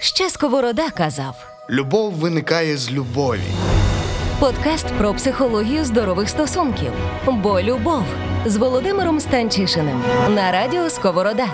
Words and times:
Ще 0.00 0.30
Сковорода 0.30 0.90
казав. 0.90 1.34
Любов 1.70 2.12
виникає 2.12 2.76
з 2.76 2.90
любові. 2.92 3.40
Подкаст 4.40 4.86
про 4.86 5.14
психологію 5.14 5.84
здорових 5.84 6.28
стосунків. 6.28 6.92
Бо 7.26 7.60
любов 7.62 8.02
з 8.46 8.56
Володимиром 8.56 9.20
Станчишиним 9.20 10.02
на 10.28 10.52
радіо 10.52 10.90
Сковорода. 10.90 11.46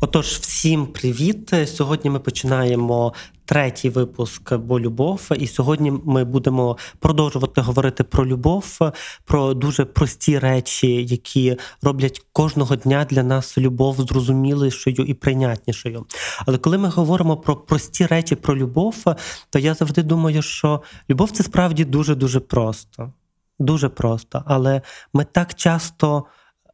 Отож, 0.00 0.26
всім 0.26 0.86
привіт! 0.86 1.54
Сьогодні 1.66 2.10
ми 2.10 2.18
починаємо 2.18 3.14
третій 3.44 3.90
випуск 3.90 4.54
«Бо 4.54 4.80
любов», 4.80 5.28
і 5.38 5.46
сьогодні 5.46 5.92
ми 6.04 6.24
будемо 6.24 6.76
продовжувати 6.98 7.60
говорити 7.60 8.04
про 8.04 8.26
любов, 8.26 8.78
про 9.24 9.54
дуже 9.54 9.84
прості 9.84 10.38
речі, 10.38 11.04
які 11.04 11.56
роблять 11.82 12.22
кожного 12.32 12.76
дня 12.76 13.06
для 13.10 13.22
нас 13.22 13.58
любов 13.58 13.96
зрозумілішою 13.96 14.96
і 14.96 15.14
прийнятнішою. 15.14 16.06
Але 16.46 16.58
коли 16.58 16.78
ми 16.78 16.88
говоримо 16.88 17.36
про 17.36 17.56
прості 17.56 18.06
речі 18.06 18.36
про 18.36 18.56
любов, 18.56 19.04
то 19.50 19.58
я 19.58 19.74
завжди 19.74 20.02
думаю, 20.02 20.42
що 20.42 20.82
любов 21.10 21.30
це 21.30 21.42
справді 21.42 21.84
дуже 21.84 22.14
дуже 22.14 22.40
просто. 22.40 23.12
Дуже 23.58 23.88
просто, 23.88 24.42
але 24.46 24.82
ми 25.12 25.24
так 25.24 25.54
часто 25.54 26.24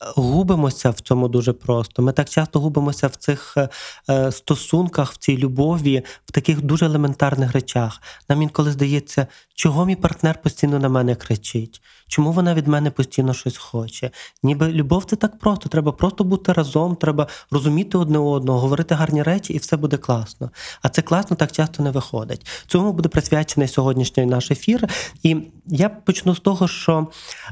губимося 0.01 0.91
в 0.91 1.01
цьому 1.01 1.29
дуже 1.29 1.53
просто. 1.53 2.03
Ми 2.03 2.13
так 2.13 2.29
часто 2.29 2.61
губимося 2.61 3.07
в 3.07 3.17
цих 3.17 3.57
е, 4.11 4.33
стосунках, 4.33 5.13
в 5.13 5.17
цій 5.17 5.39
любові, 5.39 6.03
в 6.27 6.33
таких 6.33 6.63
дуже 6.63 6.87
елементарних 6.87 7.53
речах. 7.53 8.03
Нам 8.29 8.43
інколи 8.43 8.73
здається, 8.73 9.27
чого 9.55 9.87
мій 9.87 9.97
партнер 9.97 10.43
постійно 10.43 10.79
на 10.79 10.89
мене 10.89 11.15
кричить, 11.15 11.83
чому 12.09 12.33
вона 12.33 12.55
від 12.55 12.69
мене 12.69 12.91
постійно 12.91 13.35
щось 13.35 13.57
хоче. 13.57 14.11
Ніби 14.43 14.69
любов 14.69 15.05
це 15.05 15.17
так 15.17 15.39
просто. 15.39 15.69
Треба 15.69 15.93
просто 15.93 16.25
бути 16.25 16.53
разом, 16.53 16.97
треба 16.97 17.29
розуміти 17.51 17.99
одне 17.99 18.19
одного, 18.19 18.61
говорити 18.61 18.95
гарні 18.95 19.23
речі, 19.23 19.53
і 19.53 19.59
все 19.59 19.77
буде 19.77 19.97
класно. 19.97 20.51
А 20.83 20.89
це 20.89 21.03
класно 21.03 21.37
так 21.37 21.53
часто 21.53 21.83
не 21.83 21.91
виходить. 21.91 22.47
Цьому 22.67 22.93
буде 22.93 23.09
присвячений 23.09 23.69
сьогоднішній 23.69 24.27
наш 24.27 24.51
ефір. 24.51 24.89
І 25.23 25.37
я 25.67 25.89
почну 25.89 26.35
з 26.35 26.41
того, 26.41 26.69
що 26.69 27.07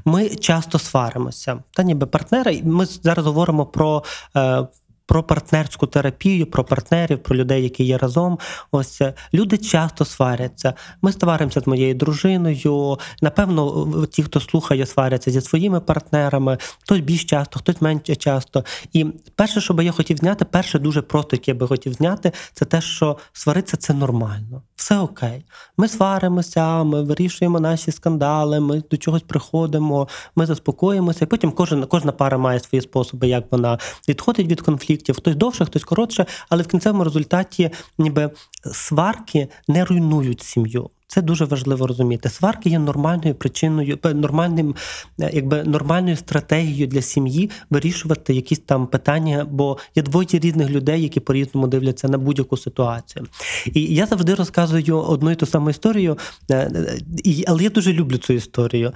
ми 0.04 0.28
часто 0.28 0.78
сваримося. 0.78 1.62
Та 1.72 1.82
ніби 1.82 2.06
партнери. 2.32 2.62
Ми 2.64 2.86
зараз 2.86 3.26
говоримо 3.26 3.66
про. 3.66 4.02
Е, 4.36 4.66
про 5.06 5.22
партнерську 5.22 5.86
терапію, 5.86 6.46
про 6.46 6.64
партнерів, 6.64 7.22
про 7.22 7.36
людей, 7.36 7.62
які 7.62 7.84
є 7.84 7.98
разом. 7.98 8.38
Ось 8.70 9.00
е, 9.00 9.14
люди 9.34 9.58
часто 9.58 10.04
сваряться. 10.04 10.74
Ми 11.02 11.12
сваримося 11.12 11.60
з 11.60 11.66
моєю 11.66 11.94
дружиною. 11.94 12.98
Напевно, 13.22 14.06
ті, 14.06 14.22
хто 14.22 14.40
слухає, 14.40 14.86
сваряться 14.86 15.30
зі 15.30 15.40
своїми 15.40 15.80
партнерами, 15.80 16.58
хтось 16.82 17.00
більш 17.00 17.24
часто, 17.24 17.58
хтось 17.58 17.80
менше 17.80 18.16
часто. 18.16 18.64
І 18.92 19.04
перше, 19.36 19.60
що 19.60 19.74
би 19.74 19.84
я 19.84 19.92
хотів 19.92 20.16
зняти, 20.16 20.44
перше 20.44 20.78
дуже 20.78 21.02
просто, 21.02 21.36
яке 21.36 21.50
я 21.50 21.54
би 21.54 21.66
хотів 21.66 21.92
зняти, 21.92 22.32
це 22.52 22.64
те, 22.64 22.80
що 22.80 23.16
сваритися 23.32 23.76
це 23.76 23.94
нормально, 23.94 24.62
все 24.82 24.98
окей. 24.98 25.44
Ми 25.76 25.88
сваримося, 25.88 26.84
ми 26.84 27.02
вирішуємо 27.02 27.60
наші 27.60 27.92
скандали, 27.92 28.60
ми 28.60 28.82
до 28.90 28.96
чогось 28.96 29.22
приходимо, 29.22 30.08
ми 30.36 30.46
заспокоїмося. 30.46 31.24
І 31.24 31.28
потім 31.28 31.52
кожен, 31.52 31.86
кожна 31.86 32.12
пара 32.12 32.38
має 32.38 32.60
свої 32.60 32.82
способи, 32.82 33.28
як 33.28 33.52
вона 33.52 33.78
відходить 34.08 34.46
від 34.46 34.60
конфліктів, 34.60 35.16
хтось 35.16 35.36
довше, 35.36 35.64
хтось 35.64 35.84
коротше, 35.84 36.26
але 36.48 36.62
в 36.62 36.66
кінцевому 36.66 37.04
результаті 37.04 37.70
ніби 37.98 38.30
сварки 38.72 39.48
не 39.68 39.84
руйнують 39.84 40.42
сім'ю. 40.42 40.90
Це 41.14 41.22
дуже 41.22 41.44
важливо 41.44 41.86
розуміти. 41.86 42.28
Сварки 42.28 42.70
є 42.70 42.78
нормальною 42.78 43.34
причиною, 43.34 43.98
нормальним, 44.14 44.74
е, 45.20 45.30
якби 45.32 45.64
нормальною 45.64 46.16
стратегією 46.16 46.86
для 46.86 47.02
сім'ї 47.02 47.50
вирішувати 47.70 48.34
якісь 48.34 48.58
там 48.58 48.86
питання, 48.86 49.46
бо 49.50 49.78
є 49.94 50.02
двоє 50.02 50.26
різних 50.32 50.70
людей, 50.70 51.02
які 51.02 51.20
по-різному 51.20 51.66
дивляться 51.66 52.08
на 52.08 52.18
будь-яку 52.18 52.56
ситуацію. 52.56 53.26
І 53.74 53.94
я 53.94 54.06
завжди 54.06 54.34
розказую 54.34 54.98
одну 54.98 55.30
і 55.30 55.34
ту 55.34 55.46
саму 55.46 55.70
історію, 55.70 56.18
е, 56.50 56.56
е, 56.56 57.44
але 57.46 57.62
я 57.62 57.70
дуже 57.70 57.92
люблю 57.92 58.18
цю 58.18 58.32
історію. 58.32 58.92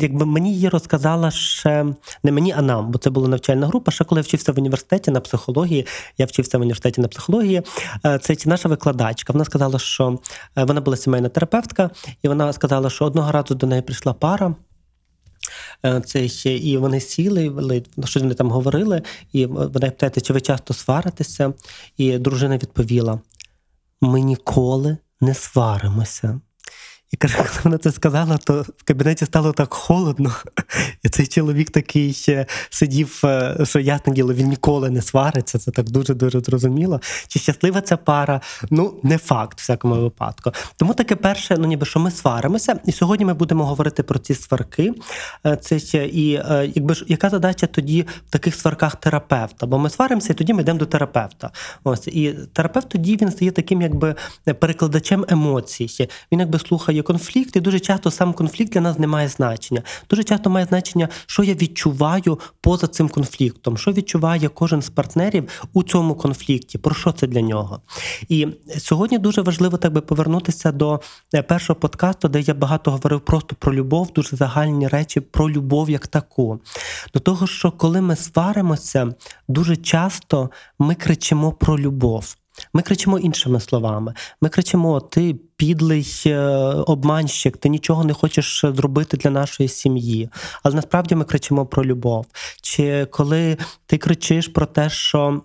Якби 0.00 0.26
мені 0.26 0.54
її 0.54 0.68
розказала 0.68 1.30
ще 1.30 1.86
не 2.22 2.32
мені, 2.32 2.54
а 2.56 2.62
нам, 2.62 2.90
бо 2.90 2.98
це 2.98 3.10
була 3.10 3.28
навчальна 3.28 3.66
група. 3.66 3.92
Ще 3.92 4.04
коли 4.04 4.18
я 4.18 4.22
вчився 4.22 4.52
в 4.52 4.58
університеті 4.58 5.10
на 5.10 5.20
психології, 5.20 5.86
я 6.18 6.26
вчився 6.26 6.58
в 6.58 6.60
університеті 6.60 7.00
на 7.00 7.08
психології. 7.08 7.62
Це 8.22 8.36
наша 8.46 8.68
викладачка. 8.68 9.32
Вона 9.32 9.44
сказала, 9.44 9.78
що. 9.78 10.18
Е, 10.56 10.64
вона 10.64 10.80
була 10.80 10.96
сімейна 10.96 11.28
терапевтка, 11.28 11.90
і 12.22 12.28
вона 12.28 12.52
сказала, 12.52 12.90
що 12.90 13.04
одного 13.04 13.32
разу 13.32 13.54
до 13.54 13.66
неї 13.66 13.82
прийшла 13.82 14.12
пара. 14.12 14.54
Е, 15.84 16.00
це 16.00 16.24
і 16.56 16.76
вони 16.76 17.00
сіли, 17.00 17.82
що 18.04 18.20
вони 18.20 18.34
там 18.34 18.50
говорили, 18.50 19.02
і 19.32 19.46
вона 19.46 19.68
питається, 19.68 20.20
чи 20.20 20.32
ви 20.32 20.40
часто 20.40 20.74
сваритеся? 20.74 21.52
І 21.96 22.18
дружина 22.18 22.54
відповіла: 22.56 23.20
ми 24.00 24.20
ніколи 24.20 24.96
не 25.20 25.34
сваримося. 25.34 26.40
І 27.10 27.16
каже, 27.16 27.36
коли 27.36 27.48
вона 27.64 27.78
це 27.78 27.92
сказала, 27.92 28.36
то 28.36 28.62
в 28.62 28.82
кабінеті 28.84 29.24
стало 29.24 29.52
так 29.52 29.74
холодно. 29.74 30.32
І 31.02 31.08
цей 31.08 31.26
чоловік 31.26 31.70
такий 31.70 32.12
ще 32.12 32.46
сидів, 32.70 33.20
е, 33.24 33.56
що 33.64 33.80
ясне 33.80 34.12
діло, 34.12 34.34
він 34.34 34.48
ніколи 34.48 34.90
не 34.90 35.02
свариться. 35.02 35.58
Це 35.58 35.70
так 35.70 35.90
дуже-дуже 35.90 36.40
зрозуміло. 36.40 37.00
Чи 37.28 37.38
щаслива 37.38 37.80
ця 37.80 37.96
пара? 37.96 38.40
Ну, 38.70 38.94
не 39.02 39.18
факт, 39.18 39.58
в 39.58 39.62
всякому 39.62 39.94
випадку. 39.94 40.52
Тому 40.76 40.94
таке 40.94 41.16
перше, 41.16 41.56
ну 41.58 41.66
ніби 41.66 41.86
що 41.86 42.00
ми 42.00 42.10
сваримося. 42.10 42.80
І 42.84 42.92
сьогодні 42.92 43.26
ми 43.26 43.34
будемо 43.34 43.66
говорити 43.66 44.02
про 44.02 44.18
ці 44.18 44.34
сварки. 44.34 44.92
Е, 45.46 45.56
це 45.56 45.78
ще 45.78 46.06
і 46.06 46.34
е, 46.34 46.72
якби 46.74 46.94
ж 46.94 47.04
яка 47.08 47.30
задача 47.30 47.66
тоді 47.66 48.02
в 48.28 48.30
таких 48.30 48.54
сварках 48.54 48.96
терапевта? 48.96 49.66
Бо 49.66 49.78
ми 49.78 49.90
сваримося, 49.90 50.32
і 50.32 50.36
тоді 50.36 50.54
ми 50.54 50.62
йдемо 50.62 50.78
до 50.78 50.86
терапевта. 50.86 51.50
Ось 51.84 52.06
і 52.06 52.34
терапевт 52.52 52.88
тоді 52.88 53.16
він 53.16 53.30
стає 53.30 53.50
таким, 53.50 53.82
якби 53.82 54.14
перекладачем 54.58 55.24
емоцій. 55.28 56.08
Він 56.32 56.40
якби 56.40 56.58
слухає 56.58 56.97
є 56.98 57.02
конфлікт, 57.02 57.56
і 57.56 57.60
дуже 57.60 57.80
часто 57.80 58.10
сам 58.10 58.32
конфлікт 58.32 58.72
для 58.72 58.80
нас 58.80 58.98
не 58.98 59.06
має 59.06 59.28
значення. 59.28 59.82
Дуже 60.10 60.24
часто 60.24 60.50
має 60.50 60.66
значення, 60.66 61.08
що 61.26 61.42
я 61.42 61.54
відчуваю 61.54 62.38
поза 62.60 62.86
цим 62.86 63.08
конфліктом, 63.08 63.78
що 63.78 63.92
відчуває 63.92 64.48
кожен 64.48 64.82
з 64.82 64.90
партнерів 64.90 65.48
у 65.72 65.82
цьому 65.82 66.14
конфлікті, 66.14 66.78
про 66.78 66.94
що 66.94 67.12
це 67.12 67.26
для 67.26 67.40
нього. 67.40 67.80
І 68.28 68.46
сьогодні 68.78 69.18
дуже 69.18 69.42
важливо 69.42 69.76
так 69.76 69.92
би 69.92 70.00
повернутися 70.00 70.72
до 70.72 71.00
е, 71.34 71.42
першого 71.42 71.80
подкасту, 71.80 72.28
де 72.28 72.40
я 72.40 72.54
багато 72.54 72.90
говорив 72.90 73.20
просто 73.20 73.56
про 73.58 73.74
любов, 73.74 74.12
дуже 74.14 74.36
загальні 74.36 74.88
речі 74.88 75.20
про 75.20 75.50
любов 75.50 75.90
як 75.90 76.06
таку. 76.06 76.60
До 77.14 77.20
того, 77.20 77.46
що 77.46 77.70
коли 77.70 78.00
ми 78.00 78.16
сваримося, 78.16 79.14
дуже 79.48 79.76
часто 79.76 80.50
ми 80.78 80.94
кричимо 80.94 81.52
про 81.52 81.78
любов. 81.78 82.36
Ми 82.78 82.82
кричимо 82.82 83.18
іншими 83.18 83.60
словами. 83.60 84.14
Ми 84.40 84.48
кричимо: 84.48 85.00
ти 85.00 85.36
підлий 85.56 86.22
е, 86.26 86.38
обманщик, 86.86 87.56
ти 87.56 87.68
нічого 87.68 88.04
не 88.04 88.12
хочеш 88.12 88.64
зробити 88.64 89.16
для 89.16 89.30
нашої 89.30 89.68
сім'ї. 89.68 90.28
Але 90.62 90.74
насправді 90.74 91.14
ми 91.14 91.24
кричимо 91.24 91.66
про 91.66 91.84
любов. 91.84 92.26
Чи 92.62 93.06
коли 93.10 93.56
ти 93.86 93.98
кричиш 93.98 94.48
про 94.48 94.66
те, 94.66 94.90
що. 94.90 95.42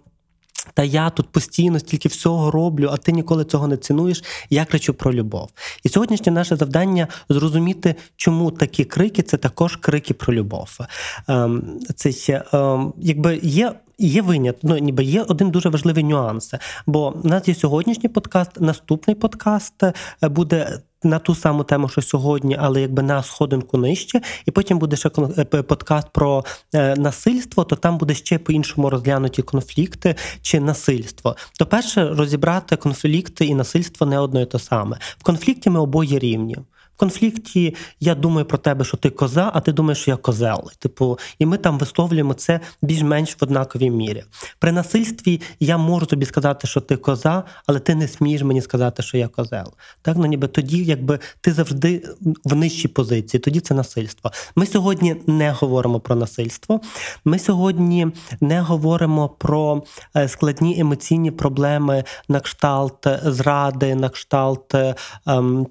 Та 0.74 0.84
я 0.84 1.10
тут 1.10 1.30
постійно 1.30 1.80
стільки 1.80 2.10
всього 2.10 2.52
роблю, 2.52 2.90
а 2.94 2.98
ти 2.98 3.12
ніколи 3.12 3.46
цього 3.46 3.68
не 3.68 3.78
цінуєш. 3.78 4.24
Я 4.50 4.66
кричу 4.66 4.94
про 4.94 5.14
любов. 5.14 5.50
І 5.84 5.90
сьогоднішнє 5.90 6.32
наше 6.32 6.56
завдання 6.56 7.08
зрозуміти, 7.30 7.96
чому 8.16 8.52
такі 8.52 8.86
крики 8.86 9.24
це 9.24 9.38
також 9.38 9.76
крики 9.76 10.14
про 10.14 10.34
любов. 10.34 10.78
Ем, 11.28 11.80
це 11.96 12.44
ем, 12.54 12.94
якби 12.98 13.40
є 13.44 13.74
Є 13.98 14.22
винят, 14.22 14.56
ну 14.64 14.78
ніби 14.78 15.04
є 15.04 15.22
один 15.22 15.50
дуже 15.52 15.70
важливий 15.70 16.04
нюанс. 16.04 16.54
Бо 16.86 17.10
в 17.10 17.26
нас 17.26 17.48
є 17.48 17.56
сьогоднішній 17.56 18.10
подкаст, 18.10 18.62
наступний 18.62 19.16
подкаст 19.16 19.84
е, 19.84 19.94
буде 20.22 20.80
на 21.04 21.20
ту 21.20 21.36
саму 21.36 21.64
тему, 21.64 21.90
що 21.90 22.02
сьогодні, 22.02 22.58
але 22.60 22.82
якби 22.82 23.04
на 23.04 23.24
сходинку 23.24 23.78
нижче, 23.78 24.22
і 24.46 24.52
потім 24.52 24.80
буде 24.80 24.96
ще 24.96 25.10
е, 25.38 25.44
подкаст 25.46 26.08
про 26.12 26.46
е, 26.74 26.96
насильство, 26.96 27.64
то 27.64 27.76
там 27.76 27.98
буде 27.98 28.14
ще 28.14 28.38
по-іншому 28.38 28.90
розглянуті 28.90 29.42
конфлікти 29.42 30.16
чи 30.42 30.60
насильство. 30.60 31.36
То 31.60 31.66
перше 31.66 32.10
розібрати 32.10 32.76
конфлікти 32.76 33.46
і 33.46 33.56
насильство 33.56 34.08
не 34.08 34.20
одно 34.20 34.42
і 34.42 34.46
те 34.46 34.60
саме. 34.60 34.98
В 35.18 35.24
конфлікті 35.24 35.70
ми 35.70 35.80
обоє 35.80 36.20
рівні. 36.20 36.58
В 36.96 37.00
конфлікті 37.00 37.76
я 38.00 38.16
думаю 38.16 38.46
про 38.46 38.58
тебе, 38.58 38.86
що 38.86 38.98
ти 38.98 39.10
коза, 39.10 39.52
а 39.54 39.60
ти 39.62 39.72
думаєш, 39.72 39.98
що 39.98 40.12
я 40.12 40.18
козел. 40.18 40.72
Типу, 40.80 41.20
і 41.40 41.46
ми 41.46 41.58
там 41.58 41.78
висловлюємо 41.78 42.34
це 42.34 42.60
більш-менш 42.82 43.32
в 43.34 43.38
однаковій 43.44 43.90
мірі. 43.90 44.24
При 44.60 44.72
насильстві 44.72 45.42
я 45.60 45.78
можу 45.78 46.06
тобі 46.06 46.26
сказати, 46.26 46.68
що 46.68 46.82
ти 46.82 46.98
коза, 46.98 47.44
але 47.68 47.80
ти 47.80 47.96
не 47.96 48.08
смієш 48.08 48.42
мені 48.42 48.62
сказати, 48.62 49.04
що 49.04 49.18
я 49.18 49.28
козел. 49.28 49.74
Так, 50.02 50.18
ну 50.18 50.26
ніби 50.26 50.48
тоді, 50.48 50.84
якби 50.84 51.20
ти 51.42 51.54
завжди 51.54 52.04
в 52.44 52.56
нижчій 52.56 52.88
позиції, 52.88 53.42
тоді 53.42 53.60
це 53.60 53.74
насильство. 53.74 54.32
Ми 54.56 54.66
сьогодні 54.66 55.16
не 55.28 55.52
говоримо 55.52 56.00
про 56.00 56.16
насильство. 56.16 56.82
Ми 57.26 57.40
сьогодні 57.40 58.08
не 58.42 58.62
говоримо 58.62 59.30
про 59.30 59.84
е, 60.16 60.28
складні 60.28 60.80
емоційні 60.80 61.32
проблеми 61.32 62.04
на 62.28 62.40
кшталт 62.40 63.08
зради, 63.24 63.96
на 63.96 64.10
кшталт. 64.10 64.76
Ем, 65.26 65.68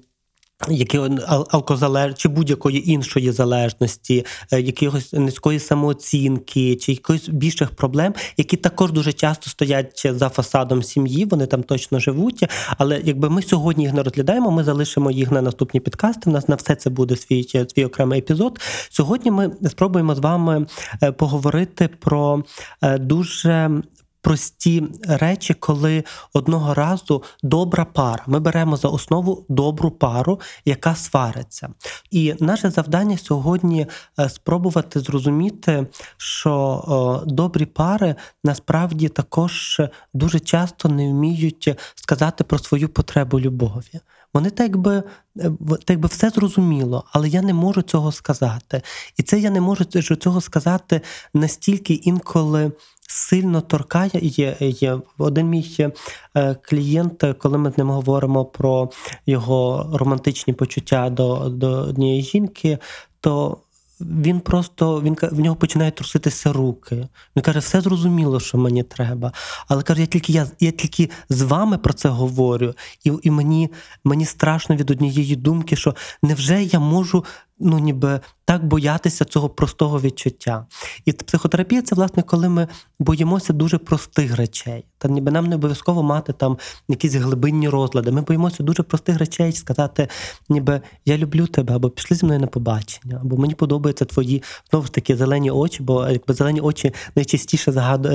які 0.69 0.99
ал- 0.99 1.45
алкозалеж... 1.49 2.13
чи 2.15 2.29
будь-якої 2.29 2.91
іншої 2.91 3.31
залежності, 3.31 4.25
е, 4.51 4.61
якихось 4.61 5.13
низької 5.13 5.59
самооцінки, 5.59 6.75
чи 6.75 6.91
якихось 6.91 7.29
більших 7.29 7.71
проблем, 7.71 8.13
які 8.37 8.57
також 8.57 8.91
дуже 8.91 9.13
часто 9.13 9.49
стоять 9.49 10.07
за 10.11 10.29
фасадом 10.29 10.83
сім'ї, 10.83 11.25
вони 11.25 11.45
там 11.45 11.63
точно 11.63 11.99
живуть. 11.99 12.45
Але 12.77 13.01
якби 13.03 13.29
ми 13.29 13.41
сьогодні 13.41 13.83
їх 13.83 13.93
не 13.93 14.03
розглядаємо, 14.03 14.51
ми 14.51 14.63
залишимо 14.63 15.11
їх 15.11 15.31
на 15.31 15.41
наступні 15.41 15.79
підкасти. 15.79 16.29
У 16.29 16.33
нас 16.33 16.47
на 16.47 16.55
все 16.55 16.75
це 16.75 16.89
буде 16.89 17.15
свій, 17.15 17.43
свій 17.43 17.85
окремий 17.85 18.19
епізод. 18.19 18.59
Сьогодні 18.89 19.31
ми 19.31 19.51
спробуємо 19.69 20.15
з 20.15 20.19
вами 20.19 20.65
е, 21.03 21.11
поговорити 21.11 21.89
про 21.99 22.43
е, 22.81 22.97
дуже 22.97 23.81
прості 24.23 24.83
речі, 25.07 25.53
коли 25.53 26.03
одного 26.33 26.73
разу 26.73 27.23
добра 27.43 27.85
пара. 27.85 28.23
Ми 28.27 28.39
беремо 28.39 28.77
за 28.77 28.87
основу 28.87 29.45
добру 29.49 29.91
пару, 29.91 30.39
яка 30.65 30.95
свариться. 30.95 31.69
І 32.11 32.35
наше 32.39 32.69
завдання 32.69 33.17
сьогодні 33.17 33.87
е, 34.19 34.29
спробувати 34.29 34.99
зрозуміти, 34.99 35.87
що 36.17 37.23
добрі 37.27 37.65
пари 37.65 38.15
насправді 38.43 39.09
також 39.09 39.81
дуже 40.13 40.39
часто 40.39 40.89
не 40.89 41.09
вміють 41.11 41.79
сказати 41.95 42.43
про 42.43 42.59
свою 42.59 42.89
потребу 42.89 43.39
любові. 43.39 43.99
Вони 44.33 44.49
так 44.49 44.59
якби, 44.59 45.03
е, 45.39 45.51
так 45.69 45.89
якби 45.89 46.07
все 46.07 46.29
зрозуміло, 46.29 47.05
але 47.11 47.29
я 47.29 47.41
не 47.41 47.53
можу 47.53 47.81
цього 47.81 48.11
сказати. 48.11 48.81
І 49.17 49.23
це 49.23 49.39
я 49.39 49.49
не 49.49 49.61
можу 49.61 49.85
цього 50.15 50.41
сказати 50.41 51.01
настільки 51.33 51.93
інколи 51.93 52.71
сильно 53.09 53.61
торкає. 53.61 54.11
Є, 54.13 54.57
є 54.59 54.97
один 55.17 55.49
мій 55.49 55.91
е, 56.35 56.55
клієнт, 56.61 57.23
коли 57.37 57.57
ми 57.57 57.71
з 57.71 57.77
ним 57.77 57.89
говоримо 57.89 58.45
про 58.45 58.89
його 59.25 59.89
романтичні 59.93 60.53
почуття 60.53 61.09
до, 61.09 61.49
до 61.49 61.69
однієї 61.69 62.21
жінки, 62.21 62.77
то 63.19 63.57
він 64.01 64.39
просто 64.39 65.01
він 65.01 65.17
в 65.31 65.39
нього 65.39 65.55
починають 65.55 65.95
труситися 65.95 66.53
руки. 66.53 67.07
Він 67.35 67.43
каже, 67.43 67.59
все 67.59 67.81
зрозуміло, 67.81 68.39
що 68.39 68.57
мені 68.57 68.83
треба. 68.83 69.31
Але 69.67 69.83
каже, 69.83 70.01
я 70.01 70.07
тільки 70.07 70.33
я, 70.33 70.47
я 70.59 70.71
тільки 70.71 71.09
з 71.29 71.41
вами 71.41 71.77
про 71.77 71.93
це 71.93 72.09
говорю, 72.09 72.73
і, 73.03 73.11
і 73.23 73.31
мені, 73.31 73.69
мені 74.03 74.25
страшно 74.25 74.75
від 74.75 74.91
однієї 74.91 75.35
думки, 75.35 75.75
що 75.75 75.95
невже 76.23 76.63
я 76.63 76.79
можу 76.79 77.25
ну 77.63 77.79
ніби 77.79 78.19
так 78.45 78.65
боятися 78.65 79.25
цього 79.25 79.49
простого 79.49 80.01
відчуття. 80.01 80.65
І 81.05 81.11
психотерапія 81.11 81.81
це 81.81 81.95
власне, 81.95 82.23
коли 82.23 82.49
ми 82.49 82.67
боїмося 82.99 83.53
дуже 83.53 83.77
простих 83.77 84.35
речей. 84.35 84.85
Та 84.97 85.07
ніби 85.07 85.31
нам 85.31 85.45
не 85.45 85.55
обов'язково 85.55 86.03
мати 86.03 86.33
там 86.33 86.57
якісь 86.87 87.13
глибинні 87.13 87.69
розлади. 87.69 88.11
Ми 88.11 88.21
боїмося 88.21 88.63
дуже 88.63 88.83
простих 88.83 89.17
речей 89.17 89.51
сказати, 89.51 90.07
ніби 90.49 90.81
я 91.05 91.17
люблю 91.17 91.47
тебе, 91.47 91.75
або 91.75 91.89
пішли 91.89 92.17
зі 92.17 92.25
мною 92.25 92.39
на 92.39 92.47
побачення, 92.47 93.19
або 93.21 93.37
мені 93.37 93.55
подобаються 93.55 94.05
твої 94.05 94.43
знову 94.69 94.85
ж 94.85 94.93
таки 94.93 95.15
зелені 95.15 95.51
очі, 95.51 95.83
бо 95.83 96.09
якби 96.09 96.33
зелені 96.33 96.61
очі 96.61 96.93
найчастіше 97.15 97.71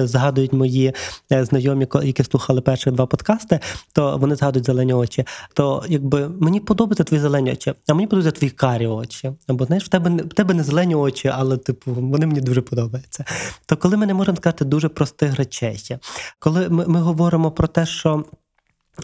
згадують 0.07 0.53
мої 0.53 0.93
е, 1.33 1.45
знайомі, 1.45 1.87
які 2.03 2.25
слухали 2.25 2.61
перші 2.61 2.91
два 2.91 3.07
подкасти, 3.07 3.61
то 3.93 4.19
вони 4.19 4.37
згадують 4.37 4.67
зелені 4.67 4.93
очі. 4.93 5.25
То 5.55 5.85
якби 5.89 6.29
мені 6.29 6.61
подобаються 6.61 7.05
твої 7.05 7.23
зелені 7.23 7.53
очі, 7.53 7.75
а 7.89 7.95
мені 7.95 8.07
подобаються 8.07 8.39
твої 8.39 8.51
карі 8.51 8.87
очі. 8.87 9.33
Або 9.47 9.65
знаєш, 9.65 9.85
в 9.85 9.89
тебе 9.89 10.11
в 10.11 10.29
тебе 10.29 10.55
не 10.55 10.65
зелені 10.65 10.95
очі, 10.95 11.29
але 11.29 11.57
типу 11.57 11.93
вони 11.93 12.27
мені 12.27 12.41
дуже 12.41 12.63
подобаються. 12.63 13.25
То 13.67 13.77
коли 13.77 13.97
ми 13.97 14.07
не 14.07 14.15
можемо 14.15 14.37
сказати 14.37 14.65
дуже 14.65 14.89
простих 14.89 15.37
речей, 15.37 15.97
коли 16.39 16.69
ми, 16.69 16.87
ми 16.87 17.01
говоримо 17.01 17.51
про 17.51 17.69
те, 17.69 17.87
що. 17.87 18.25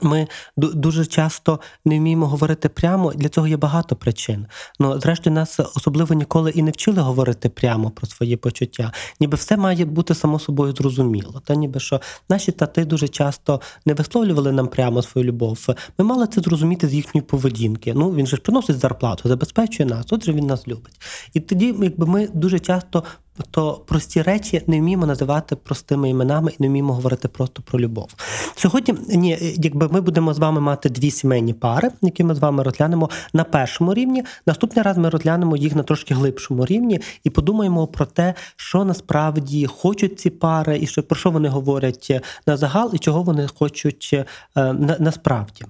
Ми 0.03 0.29
дуже 0.57 1.07
часто 1.07 1.61
не 1.85 1.99
вміємо 1.99 2.27
говорити 2.27 2.69
прямо. 2.69 3.13
Для 3.13 3.29
цього 3.29 3.47
є 3.47 3.57
багато 3.57 3.97
причин. 3.97 4.47
Ну, 4.81 5.01
зрештою, 5.01 5.35
нас 5.35 5.61
особливо 5.61 6.15
ніколи 6.15 6.51
і 6.51 6.63
не 6.63 6.71
вчили 6.71 7.03
говорити 7.03 7.49
прямо 7.49 7.91
про 7.91 8.07
свої 8.07 8.37
почуття. 8.37 8.93
Ніби 9.21 9.37
все 9.37 9.57
має 9.57 9.85
бути 9.85 10.15
само 10.15 10.39
собою 10.39 10.73
зрозуміло. 10.73 11.43
Та 11.45 11.55
ніби 11.55 11.81
що 11.81 12.01
наші 12.29 12.53
тати 12.53 12.85
дуже 12.85 13.09
часто 13.09 13.61
не 13.87 13.95
висловлювали 13.95 14.53
нам 14.53 14.69
прямо 14.69 15.03
свою 15.03 15.29
любов. 15.29 15.67
Ми 15.99 16.05
мали 16.05 16.27
це 16.27 16.41
зрозуміти 16.41 16.89
з 16.89 16.95
їхньої 16.95 17.23
поведінки. 17.23 17.95
Ну 17.95 18.11
він 18.11 18.27
же 18.27 18.37
ж 18.37 18.43
приносить 18.43 18.79
зарплату, 18.79 19.29
забезпечує 19.29 19.89
нас. 19.89 20.07
Отже, 20.11 20.33
він 20.33 20.47
нас 20.47 20.69
любить. 20.69 21.01
І 21.33 21.41
тоді, 21.41 21.75
якби 21.83 22.07
ми 22.07 22.29
дуже 22.35 22.59
часто. 22.59 23.05
То 23.51 23.83
прості 23.87 24.23
речі 24.23 24.63
не 24.67 24.81
вміємо 24.81 25.07
називати 25.07 25.57
простими 25.57 26.11
іменами 26.11 26.51
і 26.51 26.57
не 26.59 26.69
вміємо 26.69 26.95
говорити 26.95 27.29
просто 27.29 27.63
про 27.63 27.81
любов. 27.81 28.09
Сьогодні, 28.57 28.95
ні, 29.09 29.39
якби 29.57 29.89
ми 29.89 30.01
будемо 30.01 30.35
з 30.35 30.39
вами 30.39 30.61
мати 30.61 30.89
дві 30.89 31.11
сімейні 31.11 31.55
пари, 31.55 31.91
які 32.03 32.25
ми 32.25 32.35
з 32.35 32.39
вами 32.39 32.63
розглянемо 32.63 33.11
на 33.33 33.45
першому 33.45 33.95
рівні. 33.95 34.25
Наступний 34.47 34.83
раз 34.83 34.99
ми 34.99 35.09
розглянемо 35.09 35.57
їх 35.57 35.75
на 35.75 35.83
трошки 35.83 36.15
глибшому 36.15 36.67
рівні 36.67 37.01
і 37.25 37.31
подумаємо 37.31 37.87
про 37.87 38.07
те, 38.07 38.35
що 38.57 38.85
насправді 38.85 39.67
хочуть 39.67 40.21
ці 40.21 40.31
пари, 40.31 40.79
і 40.81 40.87
що 40.87 41.03
про 41.03 41.17
що 41.17 41.31
вони 41.31 41.49
говорять 41.49 42.23
на 42.47 42.57
загал, 42.57 42.91
і 42.95 42.99
чого 42.99 43.23
вони 43.23 43.49
хочуть 43.59 44.11
е, 44.13 44.25
на, 44.55 44.97
насправді. 45.01 45.65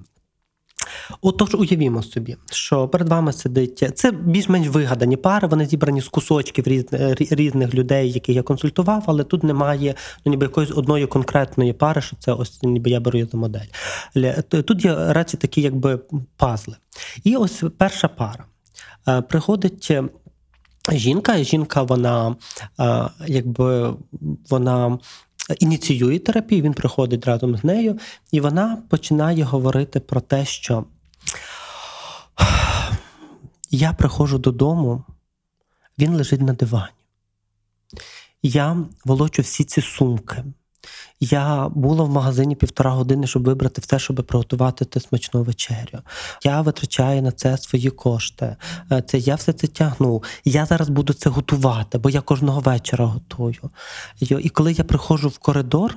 Отож, 1.23 1.55
уявімо 1.55 2.03
собі, 2.03 2.37
що 2.51 2.89
перед 2.89 3.09
вами 3.09 3.33
сидить 3.33 3.91
це 3.95 4.11
більш-менш 4.13 4.69
вигадані 4.69 5.17
пари. 5.17 5.49
Вони 5.49 5.67
зібрані 5.67 6.01
з 6.01 6.09
кусочків 6.09 6.67
різних, 7.31 7.75
людей, 7.75 8.13
яких 8.13 8.37
я 8.37 8.43
консультував, 8.43 9.05
але 9.07 9.25
тут 9.25 9.43
немає 9.43 9.95
ну, 10.25 10.31
ніби 10.31 10.47
якоїсь 10.47 10.71
одної 10.71 11.07
конкретної 11.07 11.73
пари, 11.73 12.01
що 12.01 12.17
це 12.17 12.33
ось 12.33 12.63
ніби 12.63 12.91
я 12.91 13.01
беру 13.01 13.27
за 13.33 13.39
модель. 13.39 13.67
Тут 14.49 14.85
є 14.85 15.13
речі 15.13 15.37
такі, 15.37 15.61
якби 15.61 16.01
пазли. 16.37 16.77
І 17.25 17.37
ось 17.37 17.65
перша 17.79 18.09
пара. 18.09 18.45
Е, 19.09 19.23
Приходить 19.23 19.89
е, 19.91 20.05
жінка, 20.93 21.45
жінка, 21.45 21.83
вона 21.83 22.37
е, 22.81 23.09
якби 23.27 23.95
вона. 24.51 24.99
Ініціює 25.59 26.19
терапію, 26.19 26.63
він 26.63 26.73
приходить 26.73 27.27
разом 27.27 27.57
з 27.57 27.65
нею, 27.65 27.99
і 28.33 28.41
вона 28.41 28.83
починає 28.89 29.45
говорити 29.45 30.01
про 30.01 30.21
те, 30.21 30.45
що 30.45 30.85
я 33.71 33.93
приходжу 33.93 34.37
додому, 34.37 35.05
він 35.99 36.15
лежить 36.15 36.41
на 36.41 36.53
дивані. 36.53 36.93
Я 38.43 38.77
волочу 39.05 39.43
всі 39.43 39.65
ці 39.65 39.81
сумки. 39.81 40.45
Я 41.21 41.69
була 41.69 42.05
в 42.05 42.11
магазині 42.11 42.57
півтора 42.57 42.91
години, 42.91 43.27
щоб 43.27 43.45
вибрати 43.45 43.81
все, 43.81 43.99
щоб 43.99 44.17
приготувати 44.17 44.85
те 44.85 45.01
смачну 45.01 45.43
вечерю. 45.43 45.99
Я 46.45 46.61
витрачаю 46.61 47.23
на 47.23 47.33
це 47.33 47.59
свої 47.59 47.91
кошти. 47.91 48.57
Е, 48.93 49.03
Це 49.03 49.19
я 49.19 49.35
все 49.35 49.53
це 49.53 49.67
тягну. 49.67 50.23
Я 50.45 50.67
зараз 50.67 50.89
буду 50.89 51.13
це 51.13 51.31
готувати, 51.31 51.99
бо 51.99 52.11
я 52.11 52.21
кожного 52.21 52.61
вечора 52.61 53.05
готую. 53.05 53.71
І 54.21 54.27
і 54.27 54.49
коли 54.49 54.73
я 54.73 54.85
приходжу 54.85 55.29
в 55.29 55.39
коридор, 55.39 55.97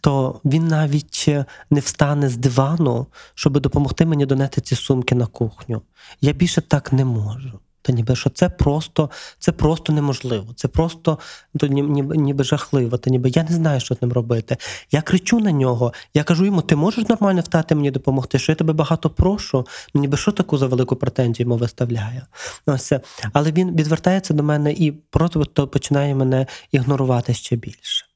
то 0.00 0.40
він 0.44 0.68
навіть 0.68 1.24
е, 1.28 1.44
не 1.70 1.80
встане 1.80 2.28
з 2.28 2.36
дивану, 2.36 3.06
щоб 3.34 3.60
допомогти 3.60 4.06
мені 4.06 4.26
донести 4.26 4.60
ці 4.60 4.76
сумки 4.76 5.14
на 5.14 5.26
кухню. 5.26 5.82
Я 6.20 6.32
більше 6.32 6.60
так 6.60 6.92
не 6.92 7.04
можу. 7.04 7.60
Та 7.88 7.94
ніби 7.94 8.16
що 8.16 8.30
це 8.30 8.48
просто, 8.48 9.10
це 9.38 9.52
просто 9.52 9.92
неможливо. 9.92 10.52
Це 10.56 10.68
просто 10.68 11.18
то 11.58 11.66
ніби, 11.66 12.16
ніби 12.16 12.44
жахливо. 12.44 12.98
Та 12.98 13.10
ніби 13.10 13.30
я 13.30 13.42
не 13.42 13.54
знаю, 13.54 13.80
що 13.80 13.94
з 13.94 14.02
ним 14.02 14.12
робити. 14.12 14.56
Я 14.90 15.02
кричу 15.02 15.40
на 15.40 15.52
нього. 15.52 15.92
Я 16.14 16.24
кажу 16.24 16.44
йому: 16.44 16.62
ти 16.62 16.76
можеш 16.76 17.08
нормально 17.08 17.40
встати 17.40 17.74
мені 17.74 17.90
допомогти? 17.90 18.38
Що 18.38 18.52
я 18.52 18.56
тебе 18.56 18.72
багато 18.72 19.10
прошу? 19.10 19.66
Ну, 19.94 20.00
ніби 20.00 20.16
що 20.16 20.32
таку 20.32 20.58
за 20.58 20.66
велику 20.66 20.96
претензію 20.96 21.44
йому 21.44 21.56
виставляю? 21.56 22.22
Ось 22.66 22.82
це. 22.82 23.00
Але 23.32 23.52
він 23.52 23.76
відвертається 23.76 24.34
до 24.34 24.42
мене 24.42 24.72
і 24.72 24.92
просто 24.92 25.68
починає 25.68 26.14
мене 26.14 26.46
ігнорувати 26.72 27.34
ще 27.34 27.56
більше. 27.56 28.07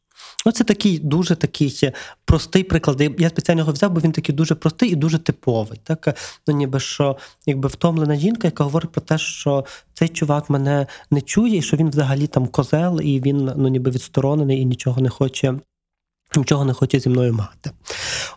Ну, 0.46 0.52
це 0.52 0.64
такий 0.64 0.98
дуже 0.98 1.36
такий 1.36 1.92
простий 2.24 2.64
приклад. 2.64 3.00
Я- 3.18 3.28
спеціально 3.28 3.60
його 3.60 3.72
взяв, 3.72 3.90
бо 3.90 4.00
він 4.00 4.12
такий 4.12 4.34
дуже 4.34 4.54
простий 4.54 4.90
і 4.90 4.94
дуже 4.94 5.18
типовий. 5.18 5.80
Так? 5.84 6.18
Ну, 6.46 6.54
ніби 6.54 6.80
що 6.80 7.16
якби 7.46 7.68
втомлена 7.68 8.16
жінка, 8.16 8.48
яка 8.48 8.64
говорить 8.64 8.92
про 8.92 9.00
те, 9.00 9.18
що 9.18 9.64
цей 9.94 10.08
чувак 10.08 10.50
мене 10.50 10.86
не 11.10 11.20
чує, 11.20 11.56
і 11.56 11.62
що 11.62 11.76
він 11.76 11.90
взагалі 11.90 12.26
там 12.26 12.46
козел, 12.46 13.00
і 13.00 13.20
він 13.20 13.52
ну, 13.56 13.68
ніби 13.68 13.90
відсторонений 13.90 14.60
і 14.60 14.64
нічого 14.64 15.00
не 15.00 15.08
хоче. 15.08 15.54
Нічого 16.36 16.64
не 16.64 16.72
хоче 16.72 17.00
зі 17.00 17.08
мною 17.08 17.32
мати. 17.32 17.70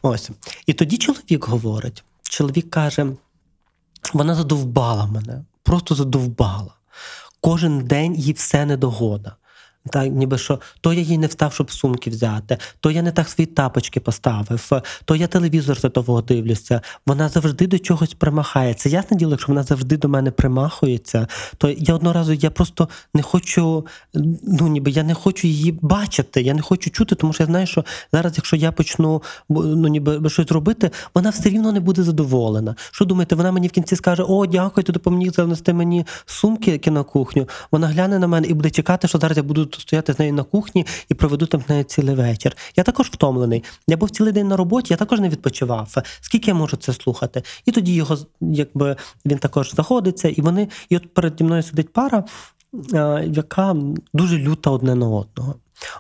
Ось. 0.02 0.30
І 0.66 0.74
тоді 0.74 0.98
чоловік 0.98 1.46
говорить: 1.46 2.04
чоловік 2.24 2.70
каже: 2.70 3.08
вона 4.14 4.36
задовбала 4.36 5.06
мене, 5.06 5.44
просто 5.64 5.96
задовбала. 5.96 6.74
Кожен 7.42 7.86
день 7.86 8.16
їй 8.16 8.34
все 8.34 8.66
недогода. 8.66 9.36
Так, 9.90 10.12
ніби 10.12 10.38
що 10.38 10.60
то 10.82 10.94
я 10.94 11.02
їй 11.02 11.18
не 11.18 11.28
встав, 11.28 11.54
щоб 11.54 11.72
сумки 11.72 12.10
взяти, 12.10 12.58
то 12.80 12.92
я 12.92 13.02
не 13.02 13.12
так 13.12 13.30
свої 13.30 13.46
тапочки 13.46 14.00
поставив, 14.00 14.72
то 15.06 15.16
я 15.16 15.28
телевізор 15.28 15.80
за 15.80 15.90
того 15.90 16.22
дивлюся. 16.22 16.82
Вона 17.06 17.30
завжди 17.30 17.68
до 17.68 17.80
чогось 17.80 18.14
примахається. 18.14 18.90
Ясне 18.90 19.18
діло, 19.18 19.32
якщо 19.32 19.48
вона 19.48 19.64
завжди 19.64 19.98
до 19.98 20.10
мене 20.10 20.32
примахується, 20.32 21.28
то 21.58 21.70
я 21.70 21.94
одного 21.94 22.14
разу 22.14 22.34
я 22.34 22.50
просто 22.50 22.90
не 23.14 23.22
хочу, 23.22 23.86
ну 24.44 24.68
ніби 24.68 24.92
я 24.92 25.04
не 25.04 25.14
хочу 25.14 25.48
її 25.48 25.80
бачити, 25.82 26.42
я 26.42 26.54
не 26.54 26.62
хочу 26.62 26.90
чути, 26.90 27.16
тому 27.16 27.34
що 27.34 27.44
я 27.44 27.48
знаю, 27.48 27.68
що 27.68 27.86
зараз, 28.12 28.34
якщо 28.36 28.56
я 28.56 28.72
почну 28.72 29.24
ну 29.50 29.88
ніби 29.88 30.30
щось 30.30 30.52
робити, 30.52 30.92
вона 31.14 31.30
все 31.30 31.50
рівно 31.50 31.72
не 31.72 31.80
буде 31.80 32.04
задоволена. 32.04 32.76
Що 32.92 33.06
думаєте, 33.06 33.36
вона 33.36 33.52
мені 33.52 33.68
в 33.68 33.72
кінці 33.72 33.96
скаже: 33.96 34.24
О, 34.24 34.46
дякую, 34.46 34.84
ти 34.84 34.92
допоміг 34.92 35.32
занести 35.34 35.74
мені 35.74 36.06
сумки 36.26 36.82
на 36.92 37.04
кухню. 37.04 37.48
Вона 37.72 37.88
гляне 37.88 38.20
на 38.20 38.28
мене 38.28 38.48
і 38.48 38.54
буде 38.54 38.70
чекати, 38.70 39.08
що 39.08 39.18
зараз 39.18 39.38
я 39.38 39.44
буду 39.44 39.66
стояти 39.82 40.14
з 40.14 40.20
нею 40.20 40.34
на 40.34 40.44
кухні 40.44 40.86
і 41.10 41.14
проведу 41.14 41.46
там 41.46 41.62
з 41.62 41.70
нею 41.70 41.84
цілий 41.84 42.16
вечір. 42.16 42.58
Я 42.76 42.84
також 42.84 43.08
втомлений. 43.08 43.64
Я 43.88 43.98
був 43.98 44.10
цілий 44.10 44.34
день 44.34 44.48
на 44.48 44.58
роботі, 44.58 44.94
я 44.94 44.98
також 44.98 45.20
не 45.20 45.30
відпочивав. 45.30 45.96
Скільки 46.22 46.52
я 46.52 46.56
можу 46.56 46.78
це 46.78 46.94
слухати? 46.94 47.44
І 47.66 47.72
тоді 47.72 47.94
його 47.94 48.18
якби 48.42 48.96
він 49.26 49.38
також 49.38 49.76
заходиться, 49.76 50.30
і 50.30 50.42
вони, 50.42 50.70
і 50.90 50.98
от 50.98 51.14
переді 51.14 51.44
мною 51.44 51.64
сидить 51.64 51.94
пара, 51.94 52.24
яка 53.28 53.76
дуже 54.14 54.38
люта 54.38 54.70
одне 54.70 54.96
на 54.96 55.08
одного. 55.08 55.56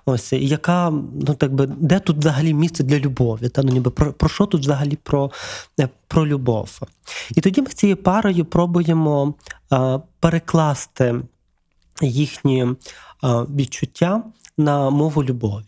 Ось 0.05 0.33
яка 0.33 0.89
ну 1.27 1.33
так 1.37 1.53
би 1.53 1.65
де 1.67 1.99
тут 1.99 2.17
взагалі 2.17 2.53
місце 2.53 2.83
для 2.83 2.99
любові? 2.99 3.49
Та 3.49 3.63
ну 3.63 3.71
ніби 3.71 3.91
про, 3.91 4.13
про 4.13 4.29
що 4.29 4.45
тут 4.45 4.61
взагалі 4.61 4.97
про 5.03 5.31
е, 5.79 5.89
про 6.07 6.27
любов? 6.27 6.81
І 7.35 7.41
тоді 7.41 7.61
ми 7.61 7.67
з 7.69 7.73
цією 7.73 7.97
парою 7.97 8.45
пробуємо 8.45 9.33
а, 9.69 9.99
перекласти 10.19 11.15
їхні 12.01 12.67
відчуття 13.33 14.23
на 14.57 14.89
мову 14.89 15.23
любові. 15.23 15.65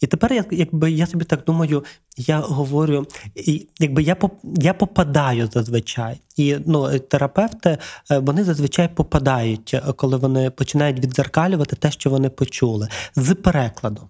І 0.00 0.06
тепер, 0.06 0.46
якби 0.50 0.90
я 0.90 1.06
собі 1.06 1.24
так 1.24 1.44
думаю, 1.44 1.84
я 2.16 2.40
говорю, 2.40 3.06
і 3.34 3.68
якби 3.78 4.02
я 4.02 4.16
я 4.56 4.74
попадаю 4.74 5.48
зазвичай. 5.52 6.20
І 6.36 6.56
ну, 6.66 6.98
терапевти 6.98 7.78
е, 8.10 8.18
вони 8.18 8.44
зазвичай 8.44 8.88
попадають, 8.94 9.74
е, 9.74 9.80
коли 9.96 10.16
вони 10.16 10.50
починають 10.50 11.04
відзеркалювати 11.04 11.76
те, 11.76 11.90
що 11.90 12.10
вони 12.10 12.30
почули, 12.30 12.88
з 13.16 13.34
перекладом. 13.34 14.08